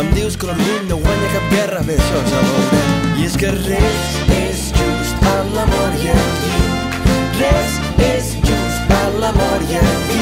Em 0.00 0.10
dius 0.16 0.36
que 0.36 0.50
l'orgull 0.50 0.88
no 0.88 0.98
guanya 1.04 1.30
cap 1.34 1.46
guerra, 1.52 1.84
bé, 1.86 1.98
això 2.00 2.24
ja 2.30 2.42
veurem. 2.48 2.90
I 3.20 3.28
és 3.28 3.38
que 3.38 3.52
res 3.60 4.18
és 4.40 4.66
just 4.80 5.30
a 5.30 5.36
l'amor 5.54 6.00
i 6.00 6.10
el 6.16 6.26
llit. 6.42 6.98
Res 7.38 7.78
és 8.10 8.34
just 8.42 8.98
a 8.98 9.04
l'amor 9.20 9.70
i 9.70 9.80
el 9.82 9.96
llit. 10.10 10.21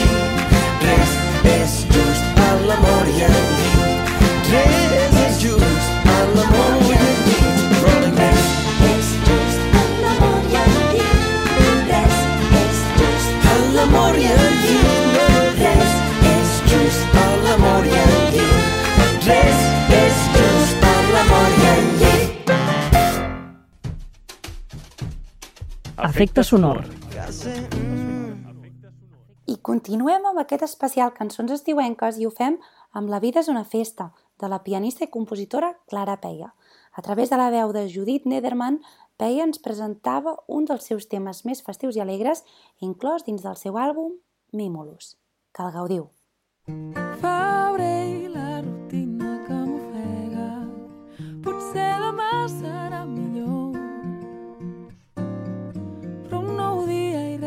Efecte 26.21 26.43
sonor. 26.45 26.83
I 29.49 29.55
continuem 29.65 30.27
amb 30.29 30.43
aquest 30.43 30.67
especial 30.67 31.15
Cançons 31.17 31.55
estiuenques 31.55 32.19
i 32.21 32.29
ho 32.29 32.33
fem 32.35 32.59
amb 32.93 33.09
La 33.09 33.23
vida 33.25 33.41
és 33.41 33.49
una 33.49 33.65
festa, 33.65 34.11
de 34.37 34.53
la 34.53 34.61
pianista 34.61 35.07
i 35.07 35.09
compositora 35.09 35.73
Clara 35.89 36.19
Peia. 36.21 36.53
A 36.93 37.01
través 37.01 37.33
de 37.33 37.41
la 37.41 37.49
veu 37.49 37.73
de 37.73 37.87
Judit 37.89 38.29
Nederman, 38.29 38.83
Peia 39.17 39.49
ens 39.49 39.65
presentava 39.65 40.37
un 40.45 40.69
dels 40.69 40.93
seus 40.93 41.09
temes 41.09 41.47
més 41.49 41.65
festius 41.65 41.97
i 41.97 42.05
alegres, 42.05 42.45
inclòs 42.85 43.25
dins 43.25 43.41
del 43.41 43.57
seu 43.57 43.81
àlbum 43.81 44.19
Mimulus. 44.53 45.15
Que 45.57 45.65
el 45.65 45.73
gaudiu! 45.73 46.11
Faure 46.69 47.40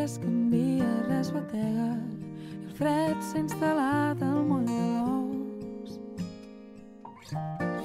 res 0.04 0.18
canvia, 0.18 0.88
res 1.08 1.30
batega 1.32 1.92
I 1.96 2.66
el 2.68 2.72
fred 2.76 3.20
s'ha 3.24 3.40
instal·lat 3.40 4.24
al 4.26 4.42
moll 4.50 4.66
de 4.68 4.80
l'os 4.98 5.94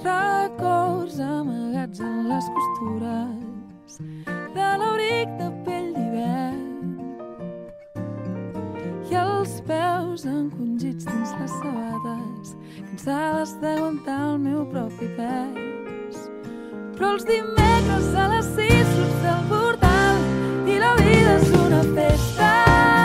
Records 0.03 1.21
amagats 1.23 2.03
en 2.09 2.17
les 2.33 2.49
costures 2.57 4.01
De 4.57 4.67
l'abric 4.81 5.37
de 5.43 5.49
pell 5.69 5.93
d'hivern 5.95 6.65
i 9.13 9.17
els 9.23 9.55
peus 9.69 10.27
encongits 10.29 11.07
dins 11.07 11.31
les 11.39 11.55
sabates, 11.63 12.57
cansades 12.91 13.55
d'aguantar 13.63 14.19
el 14.33 14.43
meu 14.43 14.67
propi 14.75 15.09
pes. 15.17 16.27
Però 16.99 17.15
els 17.15 17.25
dimecres 17.31 18.11
a 18.13 18.27
les 18.35 18.51
sis 18.59 18.97
surts 18.97 19.23
del 19.23 19.47
portal 19.53 19.98
i 20.69 20.79
la 20.79 20.95
vida 21.01 21.37
és 21.41 21.51
una 21.65 21.83
festa. 21.95 22.98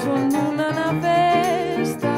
Són 0.00 0.32
una 0.40 0.86
festa. 1.02 2.12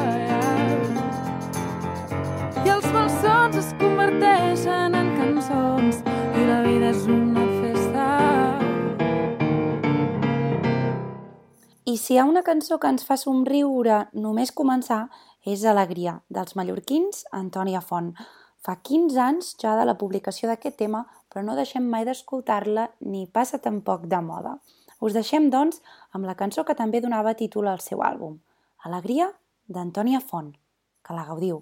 I 2.63 2.71
els 2.71 2.85
malsons 2.95 3.57
es 3.59 3.71
converteixen 3.79 4.95
en 4.99 5.09
cançons 5.17 5.99
i 6.03 6.45
la 6.47 6.59
vida 6.65 6.91
és 6.93 7.03
una 7.11 7.45
festa. 7.59 8.07
I 11.83 11.97
si 11.99 12.15
hi 12.15 12.21
ha 12.21 12.27
una 12.29 12.45
cançó 12.47 12.79
que 12.79 12.93
ens 12.93 13.03
fa 13.07 13.19
somriure 13.19 14.05
només 14.13 14.55
començar, 14.55 15.03
és 15.43 15.65
Alegria, 15.67 16.21
dels 16.31 16.55
mallorquins 16.55 17.25
Antònia 17.35 17.83
Font. 17.83 18.13
Fa 18.63 18.77
15 18.79 19.19
anys 19.19 19.49
ja 19.59 19.75
de 19.75 19.83
la 19.89 19.97
publicació 19.99 20.47
d'aquest 20.47 20.79
tema, 20.79 21.03
però 21.27 21.43
no 21.43 21.57
deixem 21.59 21.83
mai 21.83 22.07
d'escoltar-la 22.07 22.87
ni 23.03 23.25
passa 23.27 23.59
tampoc 23.59 24.07
de 24.07 24.21
moda. 24.23 24.55
Us 25.03 25.11
deixem, 25.11 25.49
doncs, 25.51 25.81
amb 26.15 26.23
la 26.23 26.33
cançó 26.39 26.63
que 26.63 26.77
també 26.79 27.01
donava 27.03 27.33
títol 27.35 27.67
al 27.67 27.81
seu 27.83 27.99
àlbum, 28.07 28.37
Alegria, 28.87 29.25
d'Antònia 29.67 30.21
Font. 30.23 30.53
Que 31.03 31.15
la 31.15 31.25
gaudiu. 31.27 31.57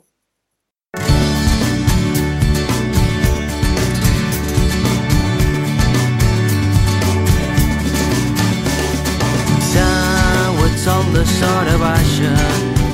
Sau 9.72 10.62
el 10.68 10.76
sol 10.84 11.10
de 11.16 11.24
sora 11.32 11.78
baixa 11.82 12.34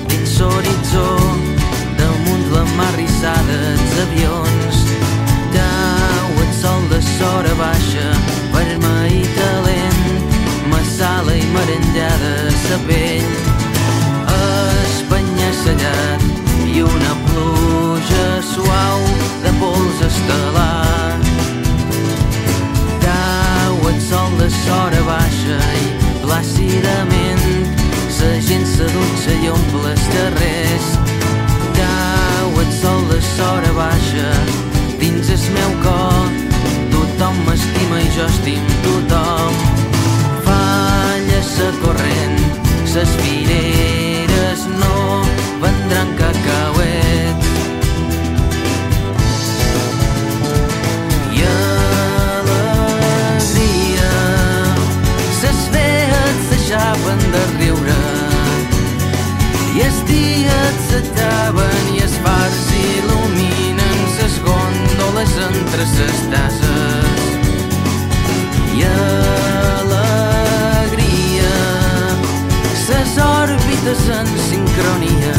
dins 0.08 0.38
l'horitzó 0.40 1.08
damunt 2.00 2.46
la 2.54 2.64
mar 2.78 2.94
rissada 2.96 3.58
els 3.74 3.98
avions 4.06 4.86
Tau 5.58 6.40
el 6.46 6.54
sol 6.62 6.88
de 6.94 7.02
sora 7.10 7.58
baixa 7.60 8.08
vermell 8.56 9.18
i 9.18 9.26
talent 9.36 10.17
massala 10.98 11.34
i 11.36 11.46
merengada 11.54 12.50
sa 12.50 12.78
pell 12.88 13.30
espanya-sellat 14.34 16.24
i 16.74 16.82
una 16.82 17.14
pluja 17.28 18.26
suau 18.42 19.04
de 19.44 19.52
pols 19.60 20.02
estel·lar 20.08 21.20
Cau 23.06 23.78
el 23.92 24.02
sol 24.08 24.34
de 24.42 24.50
sora 24.58 25.04
baixa 25.12 25.60
i 25.84 25.86
plàcidament 26.26 27.46
la 28.18 28.34
gent 28.50 28.66
s'adutxa 28.74 29.38
i 29.38 29.54
omple 29.54 29.94
els 29.94 30.08
carrers. 30.16 30.90
Cau 31.78 32.60
el 32.64 32.72
sol 32.82 33.06
de 33.14 33.22
sora 33.36 33.72
baixa 33.78 34.28
dins 34.98 35.30
el 35.30 35.48
meu 35.62 35.80
cor. 35.86 36.36
Tothom 36.90 37.42
m'estima 37.46 38.02
i 38.02 38.14
jo 38.18 38.26
estim 38.34 38.78
tothom. 38.82 39.67
Falla 41.58 41.72
sa 41.72 41.78
corrent, 41.82 42.38
ses 42.86 43.10
fileres 43.22 44.62
no 44.80 44.96
vendran 45.62 46.10
cacauets. 46.18 47.46
I 51.34 51.42
alegria 52.38 52.92
ses 55.40 55.60
vees 55.74 56.38
s'aixapen 56.50 57.20
de 57.34 57.44
riure. 57.58 58.04
I 59.78 59.78
els 59.88 60.00
dies 60.12 60.76
s'acaben 60.92 61.84
i 61.96 61.98
els 62.06 62.18
fars 62.26 62.62
il·luminen. 62.84 63.98
Ses 64.20 64.34
gòndoles 64.46 65.32
entre 65.50 65.84
ses 65.96 66.18
tasses 66.34 66.97
òrbites 73.88 74.10
en 74.10 74.28
sincronia 74.50 75.36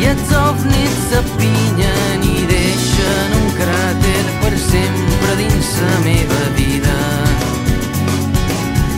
i 0.00 0.02
els 0.08 0.30
ovnis 0.32 0.94
s'apinyen 1.10 2.22
i 2.24 2.46
deixen 2.48 3.30
un 3.38 3.48
cràter 3.58 4.24
per 4.40 4.54
sempre 4.58 5.30
dins 5.40 5.68
la 5.82 5.98
meva 6.06 6.42
vida 6.56 6.98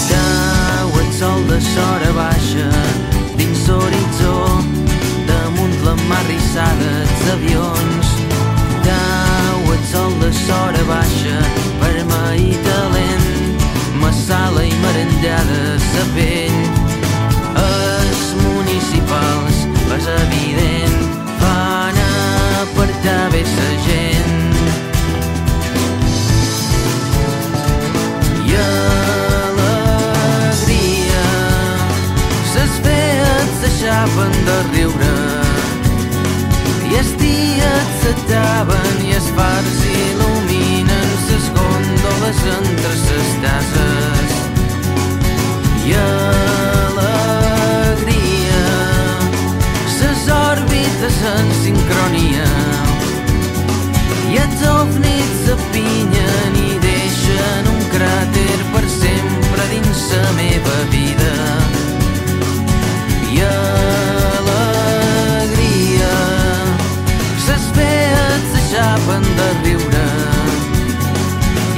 Cau 0.10 0.90
el 1.00 1.10
sol 1.20 1.42
de 1.50 1.60
sora 1.72 2.12
baixa 2.20 2.70
dins 3.40 3.62
l'horitzó 3.68 4.38
damunt 5.32 5.76
la 5.88 5.96
mar 6.10 6.26
rissada 6.28 6.90
els 7.02 7.24
avions. 7.40 7.85
De 10.26 10.34
sora 10.34 10.84
baixa 10.90 11.38
vermell 11.80 12.40
i 12.42 12.56
talent 12.66 13.28
massala 14.02 14.64
i 14.66 14.72
merengada 14.82 15.78
sa 15.84 16.06
pell 16.16 16.58
els 17.62 18.24
municipals 18.40 19.58
és 19.98 20.06
evident 20.16 20.98
fan 21.44 21.98
apartar 22.64 23.26
bé 23.36 23.44
sa 23.52 23.70
gent. 23.86 24.58
I 28.50 28.52
alegria 29.44 29.94
ses 32.56 32.74
vees 32.90 33.48
s'aixapen 33.62 34.34
de 34.50 34.58
riure 34.74 35.25
s'acaben 38.06 38.98
i 39.02 39.16
els 39.18 39.30
fars 39.34 39.78
il·luminen 39.90 41.10
ses 41.26 41.46
gòndoles 41.56 42.40
entre 42.52 42.94
ses 43.02 43.30
tasses 43.44 44.32
i 45.88 45.90
alegria 46.02 47.48
ses 49.98 50.22
òrbites 50.38 51.18
en 51.34 51.48
sincronia. 51.64 52.52
I 54.34 54.36
els 54.44 54.60
ovnis 54.70 55.30
s'apinyen 55.48 56.54
i 56.62 56.72
deixen 56.86 57.64
un 57.74 57.82
cràter 57.96 58.60
per 58.76 58.86
sempre 59.02 59.64
dins 59.74 60.02
la 60.14 60.30
meva 60.44 60.78
vida 60.94 61.25
s'aixapen 69.16 69.24
de 69.38 69.48
riure. 69.64 70.08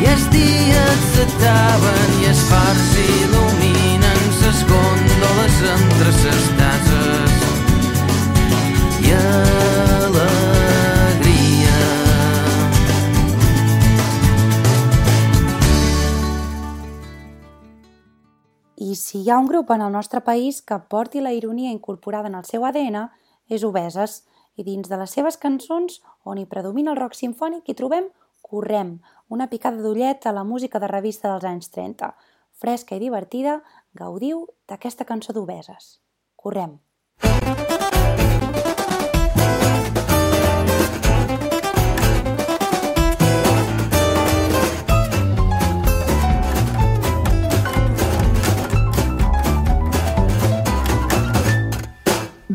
I 0.01 0.05
els 0.11 0.25
dies 0.33 0.99
s'acaben 1.13 2.09
i 2.21 2.25
els 2.29 2.41
fars 2.49 2.87
il·luminen 3.03 4.19
ses 4.39 4.63
gòndoles 4.69 5.55
entre 5.73 6.11
ses 6.21 6.43
tases 6.57 7.31
i 9.05 9.13
alegria. 9.13 10.25
Si 18.97 19.21
hi 19.21 19.29
ha 19.29 19.37
un 19.39 19.47
grup 19.47 19.69
en 19.71 19.81
el 19.81 19.91
nostre 19.91 20.21
país 20.21 20.61
que 20.61 20.79
porti 20.89 21.21
la 21.21 21.31
ironia 21.31 21.71
incorporada 21.71 22.27
en 22.27 22.35
el 22.35 22.45
seu 22.45 22.65
ADN, 22.65 23.09
és 23.47 23.63
Obeses, 23.63 24.23
i 24.57 24.65
dins 24.65 24.89
de 24.89 24.97
les 24.99 25.13
seves 25.13 25.37
cançons, 25.37 26.01
on 26.25 26.41
hi 26.41 26.47
predomina 26.49 26.91
el 26.93 26.99
rock 26.99 27.15
sinfònic, 27.17 27.69
hi 27.69 27.77
trobem 27.77 28.09
Correm, 28.47 28.97
una 29.29 29.49
picada 29.51 29.81
d'ullet 29.83 30.25
a 30.25 30.31
la 30.31 30.45
música 30.47 30.79
de 30.79 30.87
revista 30.87 31.27
dels 31.31 31.47
anys 31.49 31.71
30. 31.75 32.13
Fresca 32.57 32.95
i 32.95 33.03
divertida, 33.03 33.59
gaudiu 33.93 34.45
d'aquesta 34.69 35.05
cançó 35.05 35.35
d'Obeses. 35.35 35.97
Correm. 36.35 36.79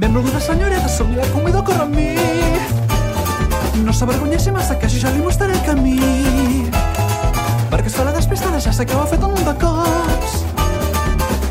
Benvolguda 0.02 0.40
senyoreta, 0.40 0.88
som 0.88 1.14
la 1.14 1.24
convido 1.30 1.60
a 1.60 1.64
córrer 1.64 1.82
amb 1.82 1.94
mi. 1.94 2.16
No 3.86 3.92
s'avergonyeixi 3.94 4.50
massa, 4.50 4.74
que 4.74 4.88
ja 4.90 5.12
li 5.14 5.22
mostraré 5.22 5.54
el 5.54 5.62
camí. 5.62 5.94
Perquè 7.70 7.86
es 7.86 7.94
fa 7.94 8.08
la 8.08 8.14
despistada, 8.16 8.58
ja 8.58 8.72
sé 8.74 8.82
que 8.84 8.96
ho 8.98 9.04
ha 9.04 9.06
fet 9.06 9.22
un 9.22 9.30
munt 9.30 9.46
de 9.46 9.54
cops. 9.62 10.34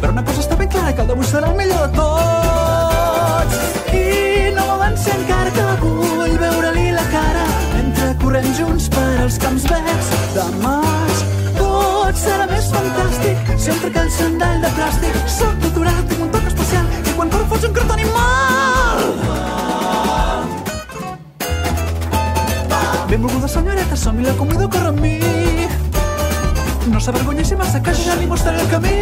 Però 0.02 0.12
una 0.12 0.26
cosa 0.28 0.44
està 0.44 0.60
ben 0.60 0.68
clara, 0.68 0.92
que 0.92 1.06
el 1.06 1.14
vostè 1.16 1.38
serà 1.38 1.54
el 1.54 1.56
millor 1.62 1.88
de 1.88 1.96
tots. 1.96 3.56
I 3.96 4.52
no 4.58 4.68
m'avanci 4.68 5.16
encara 5.16 5.56
que 5.56 5.72
vull 5.86 6.38
veure-li 6.44 6.88
la 7.00 7.08
cara 7.16 7.48
mentre 7.78 8.12
correm 8.20 8.52
junts 8.60 8.92
per 8.92 9.10
als 9.30 9.40
camps 9.40 9.70
verds 9.72 10.12
de 10.36 10.50
maig. 10.60 11.24
Tot 11.56 12.20
serà 12.20 12.52
més 12.52 12.68
fantàstic 12.76 13.56
sempre 13.70 13.96
que 13.96 14.08
el 14.10 14.12
sandall 14.20 14.60
de 14.68 14.76
plàstic 14.76 15.22
soc 15.40 15.56
doctorat, 15.70 16.04
tinc 16.12 16.28
un 16.28 16.36
toc 16.36 16.51
quan 17.22 17.30
corro 17.30 17.46
fots 17.46 17.66
un 17.66 17.74
crot 17.74 17.92
animal. 17.92 19.00
Benvolguda 23.12 23.48
senyoreta, 23.48 23.96
som 23.96 24.20
i 24.20 24.26
la 24.26 24.34
convido 24.34 24.66
a 24.66 24.70
córrer 24.74 24.90
amb 24.90 25.00
mi. 25.06 25.20
No 26.90 26.98
s'avergonyeixi 26.98 27.56
massa, 27.62 27.84
que 27.84 27.94
jo 27.94 28.10
ja 28.10 28.18
li 28.18 28.26
mostraré 28.26 28.66
el 28.66 28.70
camí. 28.74 28.98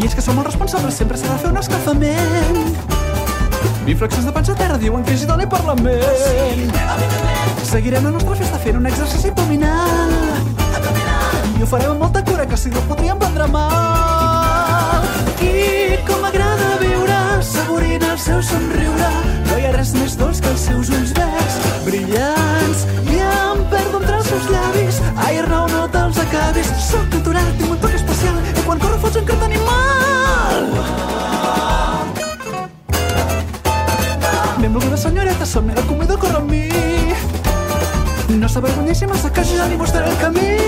I 0.00 0.08
és 0.08 0.14
que 0.16 0.24
som 0.24 0.40
responsables, 0.40 0.94
sempre 0.94 1.20
s'ha 1.20 1.34
de 1.34 1.40
fer 1.44 1.52
un 1.52 1.66
escalfament. 1.66 2.95
Biflexes 3.86 4.24
de 4.24 4.32
panxa 4.34 4.50
a 4.50 4.58
terra 4.58 4.76
diuen 4.82 5.04
que 5.06 5.12
és 5.14 5.20
idoni 5.22 5.44
per 5.46 5.60
la 5.62 5.76
ment. 5.78 6.72
Seguirem 7.68 8.02
la 8.08 8.10
nostra 8.16 8.34
festa 8.34 8.58
fent 8.58 8.80
un 8.80 8.88
exercici 8.90 9.30
abdominal. 9.30 10.10
I 11.54 11.62
ho 11.62 11.68
farem 11.70 11.92
amb 11.92 12.02
molta 12.02 12.24
cura, 12.26 12.48
que 12.50 12.58
si 12.58 12.72
no 12.74 12.82
podríem 12.88 13.20
prendre 13.20 13.46
mal. 13.46 15.06
I 15.38 16.00
com 16.08 16.18
m'agrada 16.24 16.72
viure, 16.82 17.20
saborint 17.46 18.08
el 18.10 18.18
seu 18.18 18.42
somriure. 18.42 19.12
No 19.52 19.60
hi 19.60 19.70
ha 19.70 19.72
res 19.78 19.94
més 19.94 20.18
dolç 20.18 20.35
Come 40.26 40.38
in. 40.38 40.65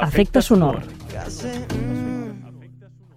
Efecte 0.00 0.40
sonor. 0.42 0.76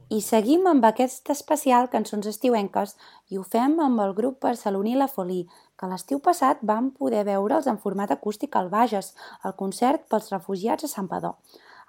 I 0.10 0.20
seguim 0.26 0.66
amb 0.66 0.86
aquest 0.88 1.30
especial 1.30 1.90
Cançons 1.94 2.26
estiuenques 2.32 2.96
i 3.30 3.38
ho 3.38 3.44
fem 3.46 3.76
amb 3.86 4.02
el 4.02 4.16
grup 4.18 4.40
barceloní 4.42 4.96
La 4.98 5.08
Folie, 5.12 5.46
que 5.78 5.90
l'estiu 5.92 6.20
passat 6.26 6.64
vam 6.72 6.90
poder 6.98 7.22
veure'ls 7.30 7.70
en 7.70 7.78
format 7.86 8.16
acústic 8.18 8.58
al 8.58 8.72
Bages, 8.74 9.14
al 9.46 9.56
concert 9.62 10.10
pels 10.10 10.34
refugiats 10.34 10.90
a 10.90 10.92
Sant 10.96 11.12
Padó. 11.12 11.36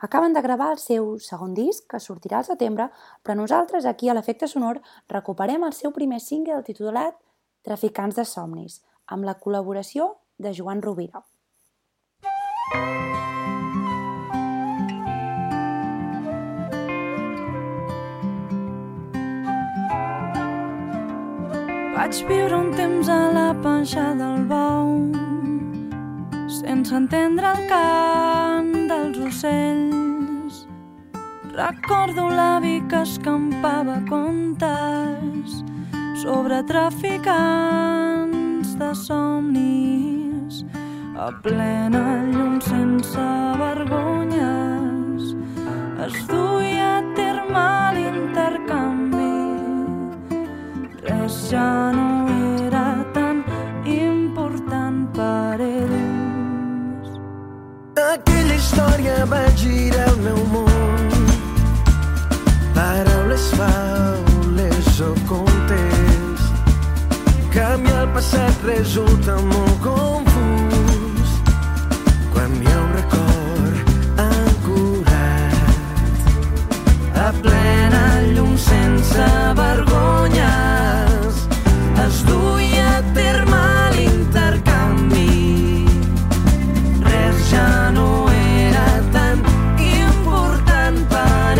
Acaben 0.04 0.36
de 0.36 0.44
gravar 0.44 0.70
el 0.76 0.80
seu 0.84 1.16
segon 1.24 1.56
disc, 1.56 1.88
que 1.88 2.00
sortirà 2.00 2.42
al 2.42 2.48
setembre, 2.52 2.90
però 3.24 3.38
nosaltres 3.40 3.88
aquí 3.88 4.12
a 4.12 4.18
l'Efecte 4.18 4.50
Sonor 4.50 4.82
recuperem 5.08 5.64
el 5.64 5.72
seu 5.72 5.96
primer 5.96 6.20
single 6.20 6.62
titulat 6.68 7.16
Traficants 7.64 8.18
de 8.18 8.28
somnis, 8.28 8.82
amb 9.06 9.24
la 9.24 9.38
col·laboració 9.40 10.16
de 10.36 10.52
Joan 10.52 10.82
Rovira. 10.82 11.22
Vaig 22.02 22.18
viure 22.26 22.56
un 22.58 22.72
temps 22.74 23.06
a 23.14 23.30
la 23.30 23.50
panxa 23.62 24.08
del 24.18 24.40
bou 24.50 24.88
sense 26.50 26.90
entendre 26.98 27.52
el 27.54 27.60
cant 27.70 28.72
dels 28.90 29.20
ocells. 29.28 30.56
Recordo 31.52 32.24
l'avi 32.38 32.72
que 32.90 33.04
escampava 33.06 34.00
contes 34.08 35.62
sobre 36.24 36.58
traficants 36.72 38.74
de 38.82 38.90
somnis 39.04 40.64
a 41.28 41.30
plena 41.46 42.02
llum 42.32 42.58
sense 42.66 43.28
vergonyes 43.62 45.22
es 46.08 46.18
duia 46.34 46.90
a 46.96 46.98
terme 47.22 47.70
l'intercanvi 48.00 49.01
res 51.02 51.50
ja 51.50 51.92
no 51.92 52.28
era 52.66 53.04
tan 53.12 53.44
important 53.84 55.08
per 55.16 55.60
ells. 55.60 57.08
Aquella 58.02 58.54
història 58.54 59.24
va 59.32 59.42
girar 59.62 60.06
el 60.12 60.18
meu 60.26 60.40
món. 60.52 61.08
Paraules, 62.76 63.46
faules 63.58 65.00
o 65.00 65.10
contes. 65.30 66.40
Canviar 67.56 68.02
el 68.04 68.10
passat 68.14 68.54
resulta 68.64 69.34
molt 69.50 69.76
confús. 69.88 71.30
Quan 72.32 72.50
hi 72.62 72.70
ha 72.70 72.78
un 72.86 72.90
record 73.00 73.76
ancorat 74.28 75.56
a 77.26 77.28
plena 77.42 78.04
llum 78.32 78.56
sense 78.70 79.28
vergonya 79.58 80.91
es 82.06 82.24
duia 82.26 82.98
a 82.98 83.02
terme 83.14 83.62
era 88.64 88.88
tan 89.12 89.42
per 91.12 91.58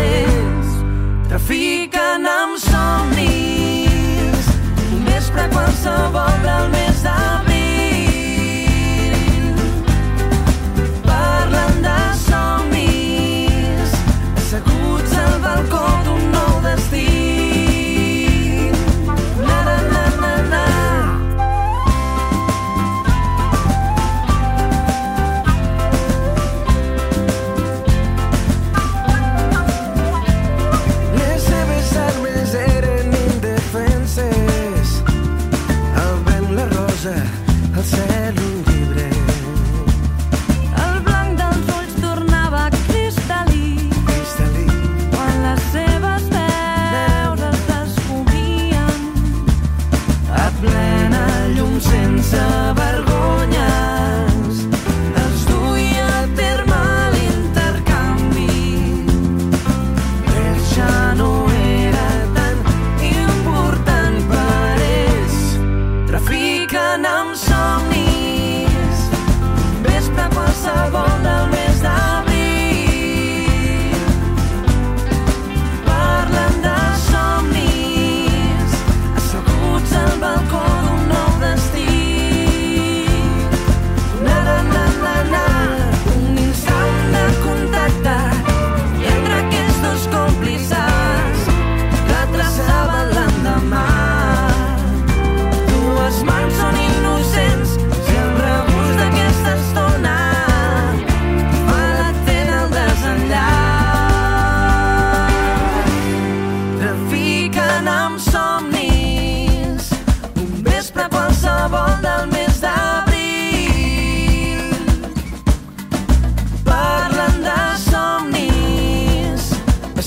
amb 2.35 2.59
somnis, 2.67 4.51
un 4.91 5.09
vespre 5.09 5.49
qualsevol 5.55 6.37
del 6.45 6.69
mes 6.77 7.03
d'abril. 7.07 7.52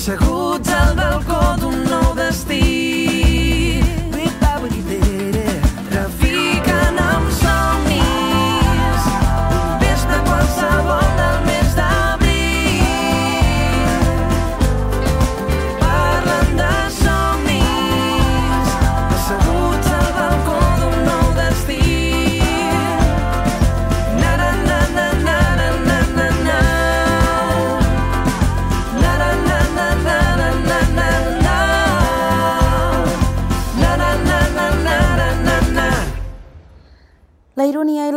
seguro 0.07 0.36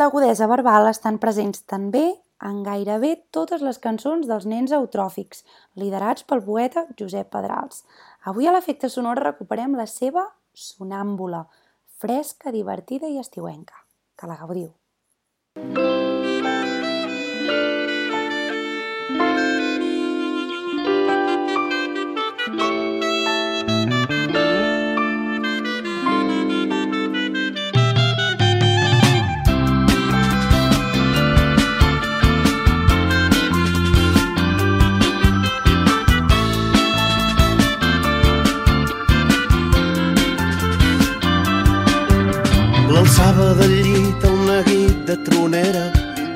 l'agudesa 0.01 0.47
verbal 0.49 0.89
estan 0.89 1.19
presents 1.21 1.61
també 1.69 2.07
en 2.49 2.63
gairebé 2.65 3.11
totes 3.37 3.61
les 3.67 3.77
cançons 3.85 4.25
dels 4.31 4.47
nens 4.49 4.73
eutròfics, 4.73 5.45
liderats 5.77 6.25
pel 6.25 6.41
poeta 6.47 6.87
Josep 6.97 7.29
Pedrals. 7.35 7.85
Avui 8.33 8.49
a 8.49 8.57
l'efecte 8.57 8.89
sonor 8.89 9.21
recuperem 9.21 9.77
la 9.77 9.89
seva 9.91 10.25
sonàmbula, 10.57 11.45
fresca, 12.01 12.49
divertida 12.57 13.13
i 13.13 13.21
estiuenca. 13.21 13.85
Que 14.17 14.29
la 14.29 14.41
gaudiu. 14.41 14.73
L'alçava 15.61 16.00
de 45.11 45.17
tronera 45.27 45.87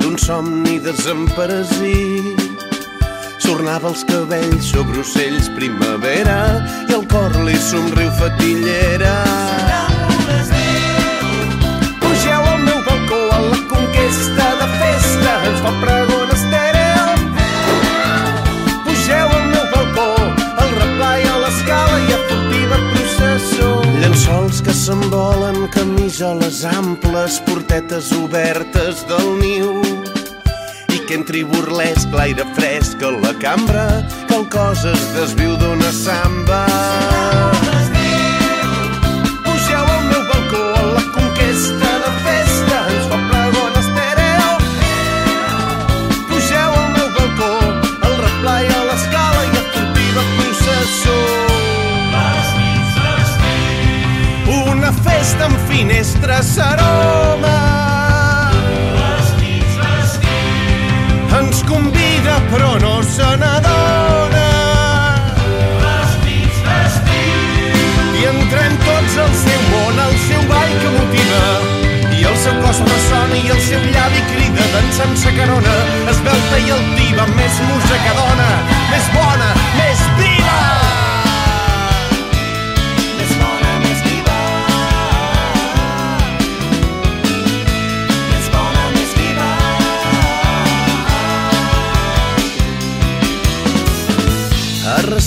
d'un 0.01 0.16
somni 0.18 0.81
desamparesit. 0.83 2.41
S'ornava 3.45 3.93
els 3.93 4.03
cabells 4.09 4.70
sobre 4.72 5.05
ocells 5.05 5.47
primavera 5.59 6.39
i 6.89 6.97
el 6.99 7.07
cor 7.12 7.37
li 7.47 7.55
somriu 7.68 8.11
fatillera. 8.18 9.14
Pugeu 12.03 12.51
al 12.51 12.61
meu 12.66 12.83
balcó 12.91 13.22
a 13.39 13.41
la 13.47 13.62
conquesta 13.77 14.51
de 14.64 14.68
festa, 14.83 15.39
ens 15.53 15.66
fa 15.68 15.75
pregon 15.87 16.24
s'envolen, 26.14 26.38
camisoles 26.38 26.64
amples, 26.64 27.40
portetes 27.40 28.12
obertes 28.12 29.04
del 29.08 29.38
niu. 29.38 29.82
I 30.94 31.00
que 31.06 31.18
entri 31.18 31.42
burlesc, 31.44 32.12
l'aire 32.14 32.46
fresc 32.54 33.02
a 33.02 33.10
la 33.10 33.34
cambra, 33.40 34.06
que 34.28 34.36
el 34.38 34.48
cos 34.48 34.84
es 34.84 35.06
desviu 35.18 35.56
d'una 35.56 35.92
samba. 35.92 36.66
Pugeu 36.66 37.74
amb 55.45 55.59
finestres 55.68 56.57
aroma. 56.59 57.57
Ens 61.38 61.62
convida 61.68 62.36
però 62.53 62.72
no 62.80 62.95
se 63.03 63.28
n'adona. 63.42 64.47
I 68.20 68.26
entrem 68.30 68.78
tots 68.86 69.18
al 69.26 69.34
seu 69.42 69.61
món, 69.72 70.01
al 70.07 70.16
seu 70.28 70.42
ball 70.53 70.74
que 70.80 70.95
motiva. 70.97 71.45
I 72.14 72.24
el 72.30 72.36
seu 72.47 72.57
cos 72.64 72.80
ressona 72.88 73.42
i 73.42 73.53
el 73.53 73.61
seu 73.68 73.84
llavi 73.92 74.24
crida 74.32 74.70
dansant 74.72 75.16
sa 75.20 75.34
carona, 75.36 75.76
esbelta 76.14 76.62
i 76.64 76.72
altiva, 76.78 77.28
més 77.36 77.61
musa 77.68 78.01
que 78.07 78.16
dona, 78.22 78.51
més 78.92 79.12
bona, 79.18 79.53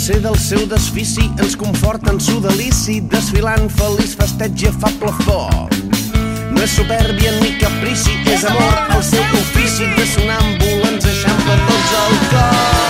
ser 0.08 0.22
del 0.22 0.38
seu 0.40 0.62
desfici 0.72 1.26
ens 1.44 1.56
conforta 1.60 2.14
en 2.14 2.20
su 2.22 2.40
delici, 2.40 3.02
desfilant 3.12 3.68
feliç 3.76 4.14
festeig 4.16 4.64
i 4.64 4.70
afable 4.70 5.12
foc. 5.26 5.76
No 6.54 6.64
és 6.64 6.78
supèrbia 6.80 7.36
ni 7.42 7.58
caprici, 7.60 8.16
és 8.32 8.48
amor 8.48 8.96
el 8.96 9.04
seu 9.12 9.40
ofici 9.44 9.92
de 10.00 10.10
sonàmbul 10.16 10.92
ens 10.94 11.12
eixampla 11.12 11.64
tots 11.68 11.98
el 12.06 12.22
cor. 12.32 12.87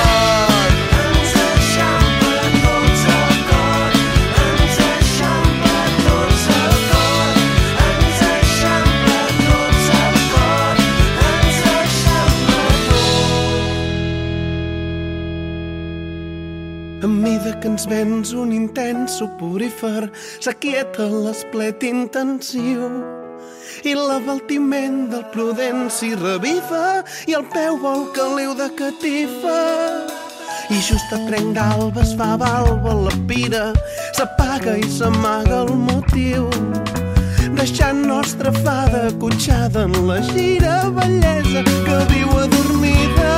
Ens 17.77 17.85
vens 17.85 18.31
un 18.33 18.49
intens 18.49 19.19
suporífer, 19.19 20.07
s'aquieta 20.41 21.05
l'esplet 21.05 21.83
intensiu 21.85 22.87
i 23.85 23.93
l'abaltiment 23.93 25.03
del 25.11 25.21
prudenci 25.29 26.15
reviva 26.17 27.03
i 27.29 27.37
el 27.37 27.45
peu 27.53 27.77
vol 27.83 28.07
caliu 28.17 28.55
de 28.57 28.71
catifa. 28.79 29.59
I 30.73 30.81
just 30.81 31.13
a 31.13 31.21
trenc 31.27 31.53
d'alba 31.53 32.01
es 32.01 32.15
fa 32.17 32.33
balba 32.41 32.97
la 33.05 33.13
pira, 33.29 33.65
s'apaga 34.17 34.73
i 34.81 34.89
s'amaga 34.97 35.61
el 35.67 35.75
motiu, 35.77 36.49
deixant 37.59 38.01
nostra 38.09 38.55
fada 38.63 39.05
acotxada 39.11 39.85
en 39.85 40.01
la 40.09 40.17
gira 40.33 40.79
bellesa 40.97 41.61
que 41.85 42.05
viu 42.09 42.39
adormida. 42.41 43.36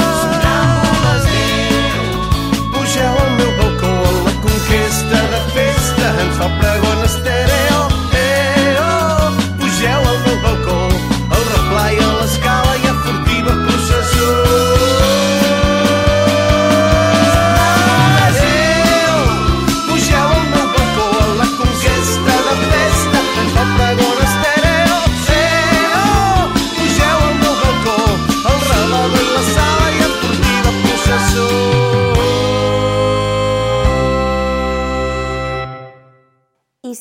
La 4.69 4.75
conquesta 4.75 5.21
de 5.29 5.41
festa, 5.53 6.98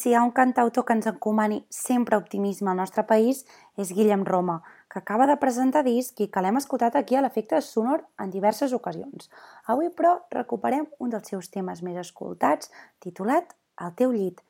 si 0.08 0.12
hi 0.12 0.16
ha 0.16 0.22
un 0.24 0.30
cantautor 0.32 0.86
que 0.88 0.94
ens 0.96 1.06
encomani 1.10 1.58
sempre 1.68 2.16
optimisme 2.16 2.70
al 2.70 2.78
nostre 2.80 3.02
país 3.04 3.42
és 3.76 3.90
Guillem 3.92 4.22
Roma, 4.24 4.62
que 4.88 5.02
acaba 5.02 5.26
de 5.28 5.34
presentar 5.36 5.82
disc 5.84 6.16
i 6.24 6.30
que 6.32 6.40
l'hem 6.40 6.56
escoltat 6.56 6.94
aquí 6.96 7.18
a 7.18 7.20
l'efecte 7.20 7.58
sonor 7.60 8.06
en 8.16 8.30
diverses 8.32 8.72
ocasions. 8.72 9.28
Avui, 9.66 9.90
però, 9.92 10.14
recuperem 10.32 10.86
un 10.98 11.12
dels 11.12 11.28
seus 11.28 11.50
temes 11.52 11.82
més 11.84 12.00
escoltats, 12.00 12.72
titulat 13.04 13.52
El 13.84 13.92
teu 14.00 14.14
llit. 14.16 14.40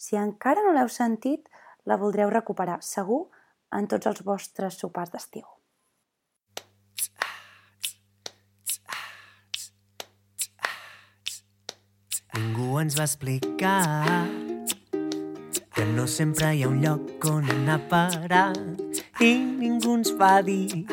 Si 0.00 0.16
encara 0.16 0.64
no 0.64 0.72
l'heu 0.72 0.88
sentit, 0.88 1.44
la 1.84 1.98
voldreu 2.00 2.32
recuperar, 2.32 2.78
segur, 2.80 3.26
en 3.70 3.86
tots 3.92 4.08
els 4.08 4.24
vostres 4.24 4.80
sopars 4.80 5.12
d'estiu. 5.12 5.44
Ningú 12.32 12.80
ens 12.80 12.96
va 12.96 13.04
explicar 13.04 13.76
que 15.82 15.88
no 15.90 16.06
sempre 16.06 16.54
hi 16.54 16.62
ha 16.62 16.68
un 16.68 16.76
lloc 16.78 17.24
on 17.26 17.48
anar 17.50 17.74
a 17.74 17.82
parar 17.90 18.50
i 19.18 19.30
ningú 19.34 19.96
ens 19.98 20.12
va 20.20 20.36
dir 20.46 20.84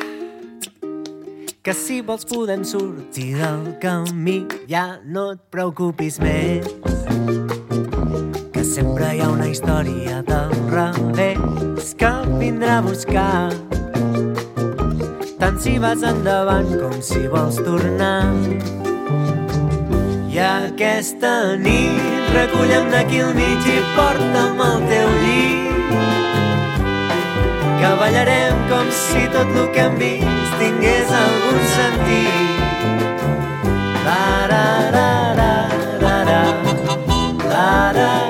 que 1.62 1.74
si 1.80 2.00
vols 2.08 2.26
podem 2.26 2.64
sortir 2.66 3.28
del 3.38 3.68
camí 3.84 4.34
ja 4.72 4.82
no 5.04 5.28
et 5.36 5.44
preocupis 5.54 6.18
més. 6.24 6.66
Que 8.50 8.66
sempre 8.66 9.12
hi 9.14 9.22
ha 9.22 9.30
una 9.30 9.46
història 9.52 10.24
del 10.26 10.58
revés 10.74 11.94
que 12.02 12.12
vindrà 12.42 12.80
a 12.80 12.84
buscar. 12.90 13.54
Tant 15.38 15.62
si 15.62 15.78
vas 15.78 16.02
endavant 16.02 16.74
com 16.82 16.98
si 16.98 17.28
vols 17.30 17.62
tornar 17.62 18.89
aquesta 20.70 21.56
nit 21.56 22.30
recullem 22.34 22.90
d'aquí 22.92 23.18
al 23.24 23.32
mig 23.34 23.66
i 23.74 23.78
porta'm 23.96 24.60
al 24.66 24.78
teu 24.90 25.08
llit. 25.24 25.94
Que 27.80 27.90
ballarem 28.00 28.56
com 28.70 28.86
si 29.02 29.26
tot 29.34 29.50
el 29.62 29.68
que 29.74 29.84
hem 29.86 29.98
vist 30.02 30.58
tingués 30.62 31.14
algun 31.20 31.60
sentit. 31.74 32.58
La 34.06 34.24
ra 34.54 34.66
ra 34.96 35.12
ra 35.40 35.52
ra 36.02 36.16
ra 36.30 36.42
la 36.82 36.98
ra 37.54 37.70
ra 38.00 38.29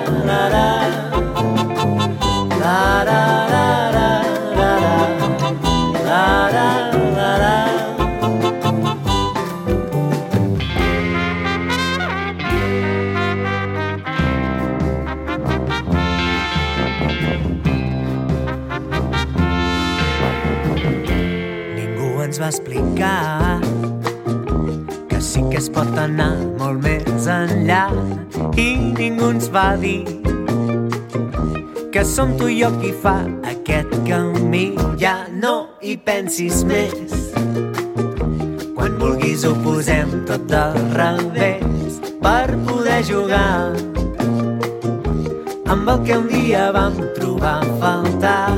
explicar 23.01 23.61
que 25.09 25.21
sí 25.21 25.43
que 25.51 25.57
es 25.57 25.69
pot 25.71 25.97
anar 25.99 26.37
molt 26.59 26.83
més 26.85 27.27
enllà 27.27 27.89
i 28.57 28.69
ningú 28.97 29.31
ens 29.35 29.49
va 29.53 29.77
dir 29.81 30.05
que 31.93 32.05
som 32.05 32.37
tu 32.39 32.49
i 32.49 32.61
jo 32.61 32.71
qui 32.81 32.93
fa 32.93 33.17
aquest 33.51 33.95
camí. 34.07 34.77
Ja 35.01 35.27
no 35.33 35.79
hi 35.83 35.97
pensis 35.97 36.63
més. 36.65 37.33
Quan 38.77 38.99
vulguis 39.01 39.45
ho 39.45 39.55
posem 39.65 40.13
tot 40.29 40.45
del 40.51 40.77
revés 40.95 41.99
per 42.23 42.53
poder 42.69 43.01
jugar 43.09 43.73
amb 45.67 45.89
el 45.89 46.05
que 46.05 46.19
un 46.19 46.29
dia 46.29 46.71
vam 46.77 47.01
trobar 47.17 47.59
a 47.65 47.75
faltar. 47.81 48.55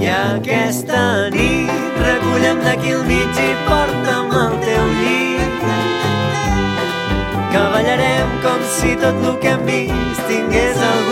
I 0.00 0.10
aquesta 0.16 1.28
nit 1.36 1.89
recullem 2.10 2.58
d'aquí 2.66 2.92
al 2.96 3.04
mig 3.10 3.38
i 3.44 3.50
porta'm 3.68 4.34
al 4.42 4.56
teu 4.64 4.86
llit. 4.98 5.68
Que 7.52 7.62
ballarem 7.74 8.34
com 8.44 8.66
si 8.76 8.96
tot 9.04 9.24
el 9.30 9.38
que 9.44 9.54
hem 9.54 9.64
vist 9.70 10.26
tingués 10.30 10.84
algun 10.90 11.09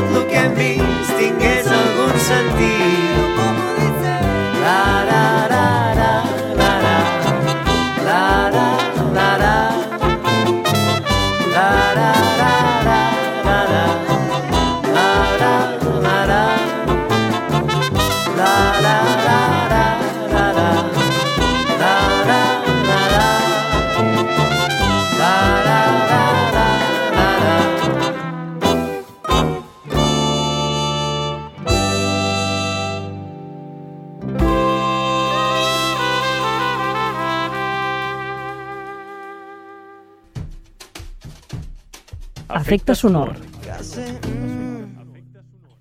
com 0.00 0.14
si 0.14 0.29
sonor. 43.00 43.32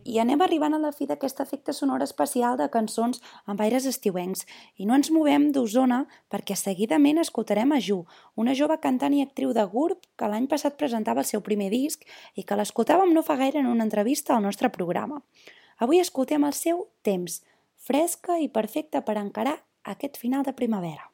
I 0.10 0.22
anem 0.24 0.40
arribant 0.42 0.74
a 0.74 0.80
la 0.80 0.92
fi 0.96 1.04
d'aquest 1.10 1.42
efecte 1.44 1.74
sonor 1.76 2.02
especial 2.06 2.56
de 2.58 2.70
cançons 2.72 3.20
amb 3.52 3.60
aires 3.66 3.86
estiuencs. 3.90 4.46
I 4.80 4.88
no 4.88 4.96
ens 4.96 5.12
movem 5.12 5.50
d'Osona 5.52 6.00
perquè 6.32 6.56
seguidament 6.56 7.20
escoltarem 7.20 7.76
a 7.76 7.82
Ju, 7.84 8.00
una 8.40 8.56
jove 8.56 8.80
cantant 8.80 9.18
i 9.18 9.22
actriu 9.26 9.52
de 9.58 9.68
GURB 9.74 10.08
que 10.16 10.32
l'any 10.32 10.48
passat 10.48 10.80
presentava 10.80 11.26
el 11.26 11.30
seu 11.30 11.44
primer 11.44 11.70
disc 11.76 12.08
i 12.40 12.48
que 12.48 12.56
l'escoltàvem 12.56 13.12
no 13.14 13.26
fa 13.28 13.36
gaire 13.44 13.60
en 13.60 13.68
una 13.68 13.84
entrevista 13.90 14.38
al 14.38 14.46
nostre 14.48 14.72
programa. 14.72 15.20
Avui 15.78 16.00
escoltem 16.00 16.48
el 16.48 16.56
seu 16.56 16.88
Temps, 17.04 17.42
fresca 17.76 18.40
i 18.40 18.48
perfecta 18.48 19.04
per 19.04 19.20
encarar 19.20 19.60
aquest 19.84 20.16
final 20.24 20.48
de 20.48 20.56
primavera. 20.56 21.09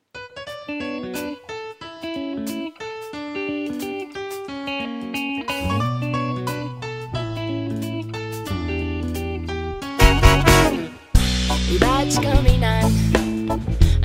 I 11.65 11.77
vaig 11.81 12.13
caminant 12.21 12.93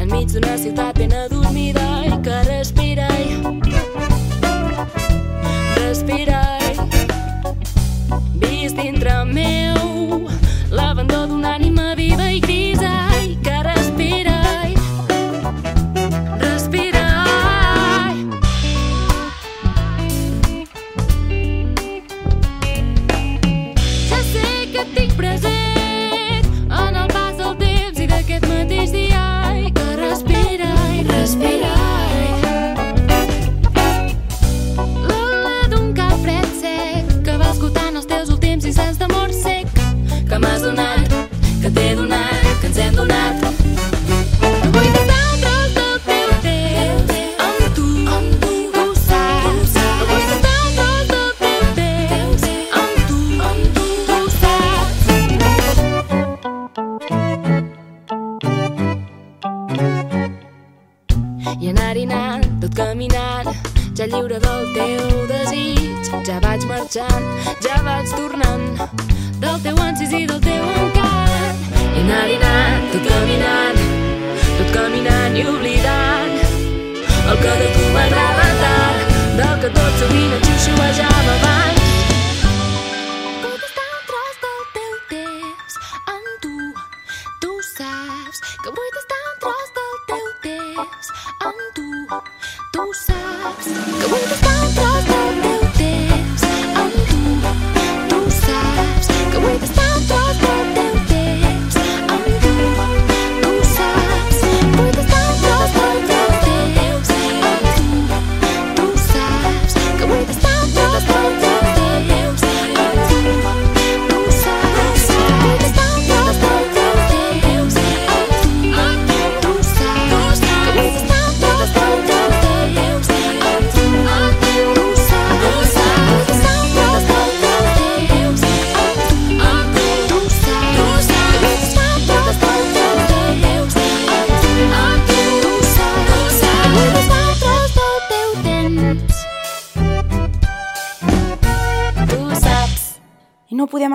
enmig 0.00 0.30
d'una 0.32 0.54
ciutat 0.62 0.96
ben 0.96 1.12
adormida 1.12 1.88
i 2.08 2.16
que 2.24 2.38
respira 2.46 2.99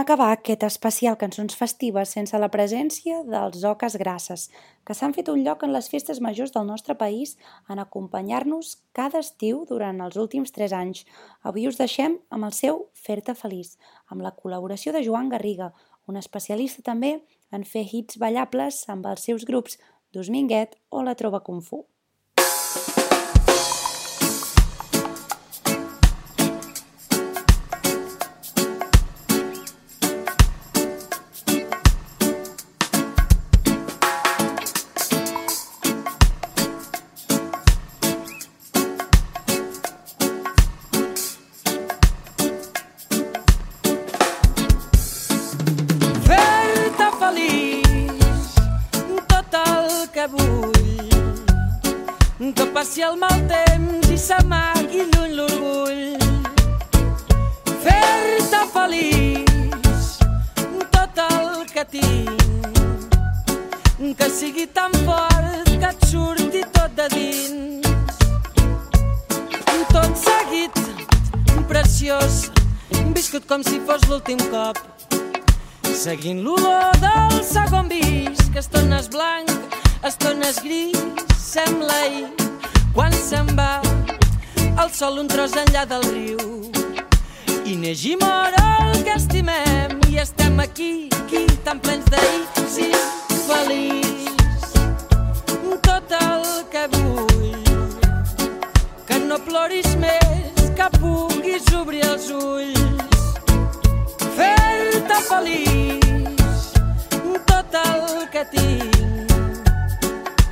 acabar 0.05 0.35
aquest 0.35 0.61
especial 0.67 1.15
Cançons 1.17 1.55
Festives 1.57 2.11
sense 2.13 2.37
la 2.37 2.51
presència 2.53 3.23
dels 3.25 3.63
Oques 3.65 3.95
Grasses, 3.97 4.43
que 4.85 4.93
s'han 4.93 5.15
fet 5.15 5.31
un 5.33 5.39
lloc 5.41 5.63
en 5.65 5.73
les 5.73 5.87
festes 5.89 6.19
majors 6.21 6.53
del 6.53 6.67
nostre 6.67 6.93
país 6.99 7.31
en 7.73 7.81
acompanyar-nos 7.81 8.75
cada 8.93 9.23
estiu 9.25 9.63
durant 9.65 10.03
els 10.05 10.19
últims 10.21 10.53
3 10.53 10.77
anys. 10.77 11.01
Avui 11.41 11.65
us 11.65 11.81
deixem 11.81 12.19
amb 12.29 12.45
el 12.45 12.53
seu 12.53 12.83
Fer-te 12.93 13.33
feliç, 13.33 13.79
amb 14.13 14.21
la 14.21 14.35
col·laboració 14.37 14.93
de 14.93 15.01
Joan 15.09 15.33
Garriga, 15.33 15.71
un 16.05 16.21
especialista 16.21 16.85
també 16.85 17.15
en 17.49 17.65
fer 17.65 17.87
hits 17.89 18.21
ballables 18.21 18.83
amb 18.93 19.09
els 19.09 19.25
seus 19.25 19.49
grups 19.49 19.81
Dosminguet 20.13 20.77
o 20.93 21.01
la 21.01 21.17
Trova 21.17 21.41
Kung 21.41 21.65
gris, 80.66 80.97
sembla 81.38 81.93
ahir, 81.93 82.28
quan 82.93 83.13
se'n 83.13 83.47
va 83.57 83.82
el 84.82 84.89
sol 84.91 85.20
un 85.22 85.28
tros 85.30 85.53
enllà 85.61 85.86
del 85.91 86.05
riu. 86.09 86.39
I 87.66 87.76
neix 87.82 88.03
i 88.09 88.16
mor 88.22 88.55
el 88.61 89.03
que 89.05 89.13
estimem 89.16 89.99
i 90.09 90.18
estem 90.24 90.59
aquí, 90.59 91.07
aquí, 91.22 91.45
tan 91.68 91.80
plens 91.80 92.09
d'ahir, 92.13 92.66
sí, 92.76 92.89
feliç. 93.45 94.26
Tot 95.86 96.18
el 96.20 96.45
que 96.74 96.88
vull, 96.97 97.61
que 99.07 99.22
no 99.30 99.39
ploris 99.47 99.93
més, 100.01 100.66
que 100.78 100.89
puguis 100.97 101.70
obrir 101.78 102.03
els 102.09 102.30
ulls 102.34 102.82
fer-te 104.36 105.22
feliç 105.30 106.05
tot 107.47 107.80
el 107.86 108.28
que 108.34 108.43
tinc 108.51 108.94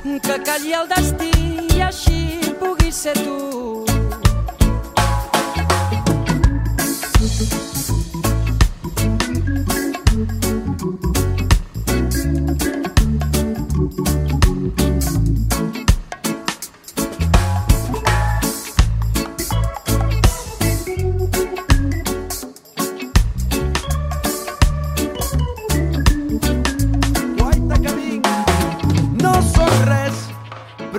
que 0.04 0.36
calli 0.44 0.74
el 0.76 0.88
destí 0.90 1.30
i 1.76 1.80
així 1.80 2.52
puguis 2.60 3.02
ser 3.06 3.16
tu 3.24 3.93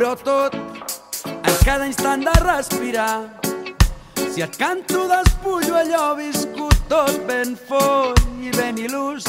però 0.06 0.16
tot 0.22 0.54
en 1.26 1.56
cada 1.66 1.86
instant 1.88 2.22
de 2.22 2.34
respirar. 2.44 3.42
Si 4.34 4.42
et 4.42 4.56
canto 4.58 5.08
despullo 5.10 5.80
allò 5.80 6.14
viscut 6.16 6.76
tot 6.88 7.18
ben 7.26 7.56
foll 7.58 8.14
i 8.38 8.52
ben 8.54 8.78
il·lús, 8.78 9.26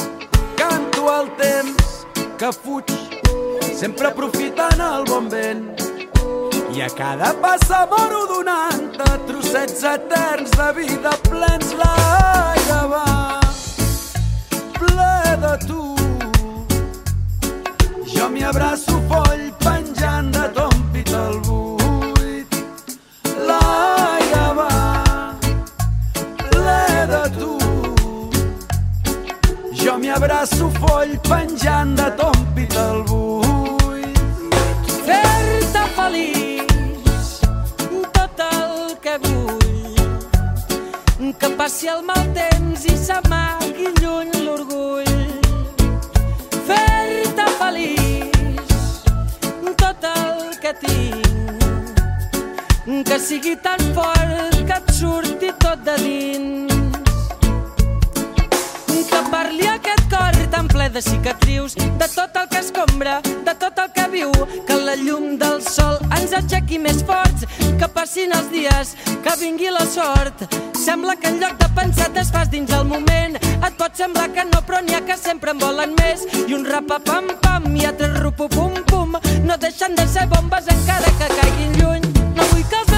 canto 0.59 1.07
el 1.09 1.31
temps 1.39 2.05
que 2.37 2.51
fuig, 2.53 2.93
sempre 3.73 4.11
aprofitant 4.11 4.83
el 4.91 5.07
bon 5.09 5.31
vent. 5.33 5.65
I 6.75 6.83
a 6.85 6.91
cada 6.93 7.33
passa 7.41 7.87
moro 7.89 8.27
donant-te 8.35 9.09
trossets 9.25 9.81
eterns 9.81 10.53
de 10.59 10.69
vida 10.77 11.15
plens 11.31 11.73
l'aire 11.79 12.83
va 12.93 13.39
ple 14.77 15.17
de 15.47 15.55
tu. 15.65 15.81
Jo 18.13 18.29
m'hi 18.29 18.45
abraço 18.45 19.01
foll 19.09 19.49
penjant 19.63 19.76
de 20.23 20.47
ton 20.53 20.69
pit 20.93 21.13
al 21.13 21.39
buit. 21.47 22.47
L'aire 23.47 24.53
va 24.59 24.69
ple 26.51 26.83
de 27.13 27.23
tu. 27.37 27.51
Jo 29.83 29.93
m'hi 29.97 30.09
abraço 30.09 30.69
foll 30.79 31.11
penjant 31.29 31.95
de 31.95 32.07
ton 32.17 32.37
pit 32.55 32.75
al 32.77 33.03
buit. 33.03 34.17
fer-te 35.07 35.83
feliç 35.97 37.27
tot 38.17 38.37
el 38.47 38.73
que 39.03 39.15
vull 39.27 41.31
que 41.41 41.49
passi 41.59 41.85
el 41.93 42.01
mal 42.09 42.23
temps 42.39 42.81
i 42.93 42.95
s'amagui 43.05 43.87
lluny 44.01 44.31
l'orgull 44.45 45.15
fer-te 46.67 47.45
feliç 47.59 47.93
el 47.93 47.96
que 50.67 50.73
tinc 50.85 51.95
que 53.07 53.19
sigui 53.19 53.55
tan 53.67 53.79
fort 53.95 54.57
que 54.67 54.79
et 54.79 54.91
surti 54.99 55.51
tot 55.63 55.85
de 55.87 55.95
dins 56.03 56.76
que 59.09 59.21
parli 59.31 59.67
aquest 59.67 60.09
cor 60.11 60.35
tan 60.51 60.67
ple 60.67 60.89
de 60.89 61.01
cicatrius, 61.01 61.75
de 61.75 62.07
tot 62.13 62.35
el 62.35 62.47
que 62.49 62.59
escombra, 62.59 63.21
de 63.21 63.53
tot 63.59 63.79
el 63.83 63.91
que 63.95 64.07
viu, 64.11 64.31
que 64.67 64.75
la 64.75 64.95
llum 64.95 65.37
del 65.37 65.61
sol 65.61 65.99
ens 66.17 66.33
aixequi 66.33 66.79
més 66.79 67.03
forts, 67.07 67.45
que 67.79 67.89
passin 67.93 68.33
els 68.37 68.49
dies, 68.51 68.95
que 69.23 69.35
vingui 69.41 69.71
la 69.73 69.85
sort. 69.85 70.47
Sembla 70.77 71.15
que 71.15 71.31
en 71.31 71.39
lloc 71.41 71.57
de 71.61 71.69
pensar 71.77 72.11
es 72.17 72.31
fas 72.33 72.51
dins 72.51 72.71
el 72.73 72.85
moment, 72.89 73.37
et 73.37 73.73
pot 73.79 73.95
semblar 73.95 74.29
que 74.33 74.45
no, 74.49 74.61
però 74.65 74.81
n'hi 74.81 74.97
ha 74.97 75.03
que 75.05 75.17
sempre 75.17 75.53
en 75.55 75.63
volen 75.63 75.95
més, 76.01 76.27
i 76.47 76.53
un 76.57 76.65
rapapam-pam 76.65 77.73
i 77.75 77.85
altres 77.85 78.19
rupu-pum-pum, 78.21 79.19
no 79.45 79.57
deixen 79.57 79.95
de 79.95 80.07
ser 80.07 80.27
bombes 80.33 80.71
encara 80.73 81.17
que 81.19 81.33
caiguin 81.39 81.81
lluny. 81.81 82.16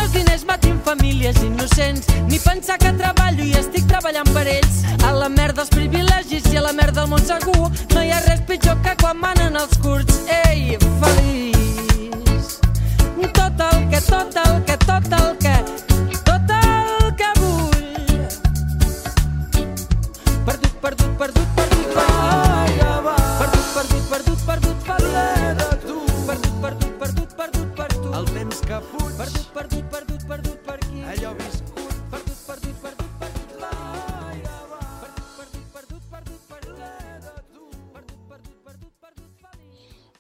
Els 0.10 0.18
diners 0.18 0.44
matin 0.50 0.80
famílies 0.82 1.38
innocents, 1.46 2.08
ni 2.26 2.40
pensar 2.42 2.80
que 2.82 2.90
treballo 2.98 3.44
i 3.46 3.52
estic 3.60 3.86
treballant 3.86 4.32
per 4.34 4.48
ells. 4.50 4.80
A 5.06 5.12
la 5.14 5.28
merda 5.30 5.62
els 5.62 5.70
privilegis 5.70 6.48
i 6.50 6.58
a 6.58 6.64
la 6.66 6.72
merda 6.74 7.04
el 7.04 7.12
món 7.12 7.22
segur, 7.22 7.70
no 7.94 8.02
hi 8.02 8.10
ha 8.10 8.24
res 8.26 8.42
pitjor 8.50 8.82
que 8.82 8.96
quan 9.04 9.22
manen 9.22 9.60
els 9.62 9.78
curts. 9.86 10.24
Ei, 10.48 10.80
feliç! 11.04 12.58
Tot 13.38 13.62
el 13.68 13.86
que, 13.94 14.02
tot 14.10 14.42
el 14.48 14.58
que, 14.66 14.80
tot 14.82 14.89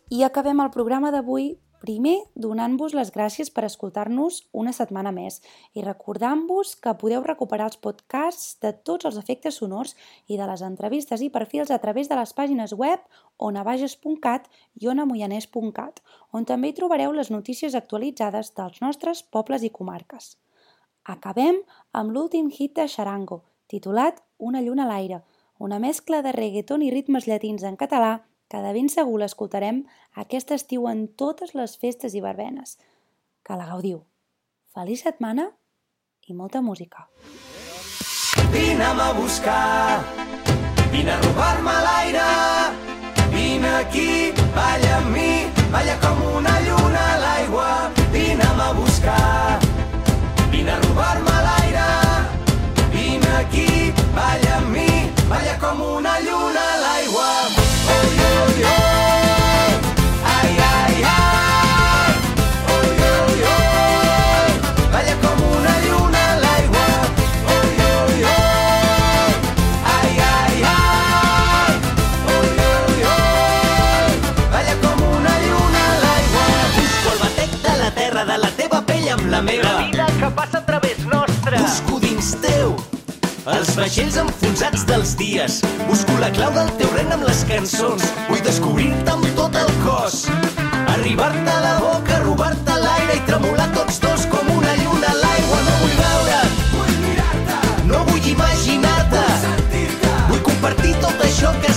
I 0.09 0.23
acabem 0.25 0.57
el 0.63 0.71
programa 0.73 1.11
d'avui 1.13 1.51
primer 1.83 2.15
donant-vos 2.33 2.95
les 2.97 3.11
gràcies 3.13 3.51
per 3.53 3.61
escoltar-nos 3.67 4.39
una 4.57 4.71
setmana 4.73 5.11
més 5.13 5.35
i 5.77 5.83
recordant-vos 5.85 6.71
que 6.81 6.95
podeu 6.97 7.21
recuperar 7.21 7.67
els 7.69 7.77
podcasts 7.77 8.55
de 8.63 8.71
tots 8.89 9.05
els 9.05 9.19
efectes 9.21 9.59
sonors 9.61 9.93
i 10.25 10.39
de 10.39 10.47
les 10.49 10.63
entrevistes 10.65 11.21
i 11.21 11.29
perfils 11.29 11.69
a 11.69 11.77
través 11.83 12.09
de 12.09 12.17
les 12.17 12.33
pàgines 12.33 12.73
web 12.73 13.03
onabages.cat 13.37 14.49
i 14.81 14.89
onamoianès.cat, 14.89 16.01
on 16.33 16.49
també 16.49 16.71
hi 16.71 16.77
trobareu 16.79 17.13
les 17.13 17.29
notícies 17.29 17.77
actualitzades 17.77 18.49
dels 18.57 18.81
nostres 18.81 19.21
pobles 19.21 19.61
i 19.61 19.69
comarques. 19.69 20.39
Acabem 21.05 21.61
amb 21.93 22.17
l'últim 22.17 22.49
hit 22.49 22.73
de 22.81 22.87
Charango, 22.89 23.43
titulat 23.69 24.25
Una 24.39 24.61
lluna 24.65 24.87
a 24.87 24.89
l'aire, 24.89 25.21
una 25.59 25.77
mescla 25.77 26.23
de 26.25 26.33
reggaeton 26.33 26.81
i 26.81 26.89
ritmes 26.89 27.27
llatins 27.27 27.63
en 27.67 27.77
català 27.77 28.23
que 28.49 28.61
de 28.65 28.73
ben 28.73 28.89
segur 28.89 29.19
l'escoltarem 29.21 29.83
aquest 30.23 30.51
estiu 30.55 30.87
en 30.89 31.05
totes 31.21 31.53
les 31.53 31.77
festes 31.77 32.15
i 32.17 32.21
barbenes. 32.25 32.77
Que 33.45 33.55
la 33.55 33.69
gaudiu. 33.69 34.01
Feliç 34.73 35.05
setmana 35.05 35.51
i 36.27 36.33
molta 36.33 36.61
música. 36.61 37.07
Vine'm 38.53 38.99
a 38.99 39.11
buscar, 39.13 40.01
vine 40.91 41.11
a 41.13 41.19
robar-me 41.21 41.75
l'aire, 41.85 42.29
vine 43.33 43.69
aquí, 43.81 44.31
balla 44.55 44.95
amb 44.97 45.13
mi, 45.13 45.29
balla 45.73 45.97
com 46.01 46.23
una 46.39 46.55
lluna 46.65 47.05
a 47.13 47.19
l'aigua, 47.23 47.69
vine'm 48.13 48.63
a 48.65 48.71
buscar, 48.73 49.59
vine 50.49 50.73
a 50.73 50.81
robar-me 50.87 51.37
l'aire, 51.47 51.87
vine 52.97 53.31
aquí, 53.43 53.69
balla 54.17 54.57
amb 54.57 54.73
mi, 54.77 54.91
balla 55.29 55.57
com 55.61 55.81
una 55.93 56.19
lluna 56.25 56.69
a 56.73 56.83
l'aigua. 56.85 57.58
La 79.29 79.43
meva. 79.43 79.63
La 79.63 79.77
vida 79.85 80.07
que 80.19 80.31
passa 80.31 80.57
a 80.57 80.65
través 80.65 81.05
nostre. 81.05 81.59
Busco 81.59 82.08
els 83.55 83.71
vaixells 83.77 84.17
enfonsats 84.21 84.83
dels 84.89 85.15
dies. 85.19 85.59
Busco 85.87 86.17
la 86.21 86.29
clau 86.35 86.51
del 86.55 86.69
teu 86.81 86.91
ren 86.95 87.11
amb 87.15 87.25
les 87.27 87.41
cançons. 87.49 88.05
Vull 88.27 88.43
descobrir-te 88.45 89.13
amb 89.13 89.27
tot 89.37 89.55
el 89.59 89.71
cos. 89.85 90.25
Arribar-te 90.95 91.53
a 91.53 91.61
la 91.63 91.75
boca, 91.83 92.19
robar-te 92.25 92.77
l'aire 92.83 93.17
i 93.17 93.25
tremolar 93.29 93.69
tots 93.77 93.99
dos 94.03 94.27
com 94.33 94.53
una 94.55 94.75
lluna 94.81 95.13
a 95.13 95.17
l'aigua. 95.23 95.61
No 95.67 95.77
vull 95.81 95.97
veure't, 96.03 96.61
vull 96.75 96.95
mirar-te. 97.05 97.59
No 97.91 98.03
vull 98.11 98.31
imaginar-te, 98.35 99.25
vull 99.25 99.43
sentir-te. 99.45 100.15
Vull 100.29 100.45
compartir 100.51 100.95
tot 101.05 101.25
això 101.29 101.53
que 101.63 101.73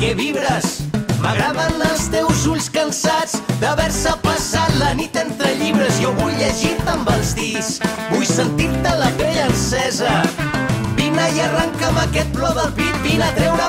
perquè 0.00 0.16
vibres. 0.16 0.66
M'agraden 1.20 1.82
els 1.84 2.06
teus 2.08 2.46
ulls 2.48 2.70
cansats 2.72 3.34
d'haver-se 3.60 4.14
passat 4.24 4.72
la 4.80 4.94
nit 4.96 5.16
entre 5.20 5.50
llibres. 5.60 5.98
Jo 6.00 6.14
vull 6.16 6.32
llegir-te 6.40 6.88
amb 6.94 7.10
els 7.12 7.34
dits, 7.36 7.68
vull 8.08 8.24
sentir-te 8.24 8.94
la 8.96 9.10
pell 9.20 9.42
encesa. 9.44 10.22
Vine 10.96 11.26
i 11.36 11.44
arrenca'm 11.44 12.00
aquest 12.06 12.32
plor 12.32 12.56
del 12.56 12.72
pit, 12.80 12.96
vine 13.04 13.28
a 13.28 13.34
treure'm 13.36 13.59